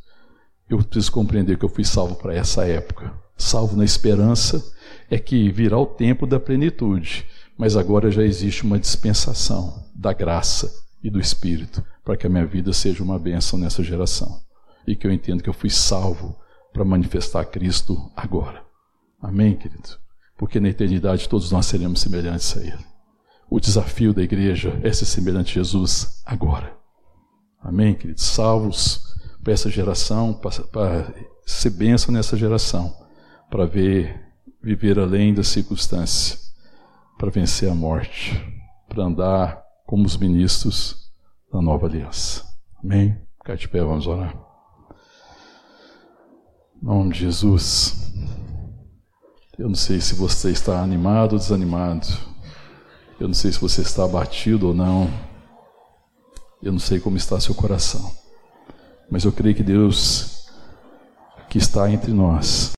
[0.69, 3.11] eu preciso compreender que eu fui salvo para essa época.
[3.35, 4.63] Salvo na esperança
[5.09, 7.25] é que virá o tempo da plenitude,
[7.57, 10.71] mas agora já existe uma dispensação da graça
[11.03, 14.41] e do Espírito para que a minha vida seja uma bênção nessa geração
[14.85, 16.35] e que eu entendo que eu fui salvo
[16.71, 18.63] para manifestar Cristo agora.
[19.21, 19.89] Amém, querido?
[20.37, 22.85] Porque na eternidade todos nós seremos semelhantes a Ele.
[23.49, 26.77] O desafio da igreja é ser semelhante a Jesus agora.
[27.61, 28.23] Amém, queridos?
[28.23, 29.08] Salvos
[29.49, 31.11] para essa geração, para
[31.43, 32.95] ser bênção nessa geração,
[33.49, 34.31] para ver,
[34.61, 36.37] viver além da circunstância,
[37.17, 38.39] para vencer a morte,
[38.87, 41.11] para andar como os ministros
[41.51, 42.45] da nova aliança.
[42.83, 43.19] Amém?
[43.39, 44.37] Ficar de pé, vamos orar.
[46.79, 48.13] Em nome de Jesus.
[49.57, 52.07] Eu não sei se você está animado ou desanimado.
[53.19, 55.09] Eu não sei se você está abatido ou não.
[56.61, 58.28] Eu não sei como está seu coração.
[59.11, 60.49] Mas eu creio que Deus,
[61.49, 62.73] que está entre nós,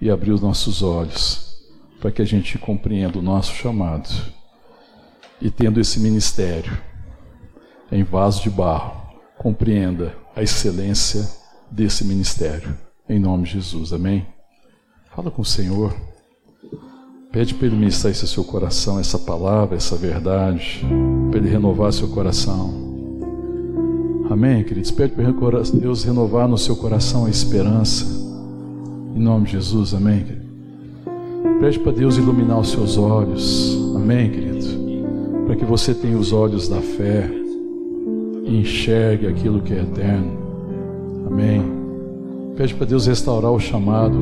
[0.00, 1.48] e abrir os nossos olhos
[2.00, 4.08] para que a gente compreenda o nosso chamado
[5.40, 6.78] e tendo esse ministério
[7.90, 11.26] em vaso de barro, compreenda a excelência
[11.70, 12.76] desse ministério.
[13.08, 14.26] Em nome de Jesus, amém?
[15.14, 15.96] Fala com o Senhor.
[17.30, 20.82] Pede para Ele ministrar esse seu coração, essa palavra, essa verdade,
[21.30, 22.72] para Ele renovar seu coração.
[24.30, 24.90] Amém, queridos?
[24.90, 28.06] Pede para Deus renovar no seu coração a esperança.
[29.14, 30.48] Em nome de Jesus, amém, querido?
[31.60, 33.76] Pede para Deus iluminar os seus olhos.
[33.94, 34.66] Amém, querido?
[35.46, 37.28] Para que você tenha os olhos da fé
[38.44, 40.32] e enxergue aquilo que é eterno.
[41.26, 41.62] Amém.
[42.56, 44.16] Pede para Deus restaurar o chamado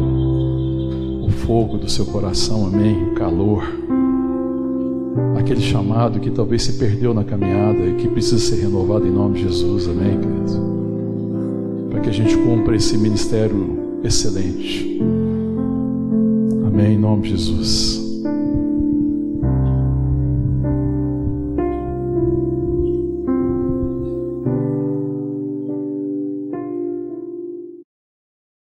[1.27, 3.65] o fogo do seu coração, amém, o calor,
[5.37, 9.35] aquele chamado que talvez se perdeu na caminhada e que precisa ser renovado em nome
[9.35, 10.77] de Jesus, amém, querido?
[11.91, 15.01] Para que a gente cumpra esse ministério excelente,
[16.65, 18.06] amém, em nome de Jesus.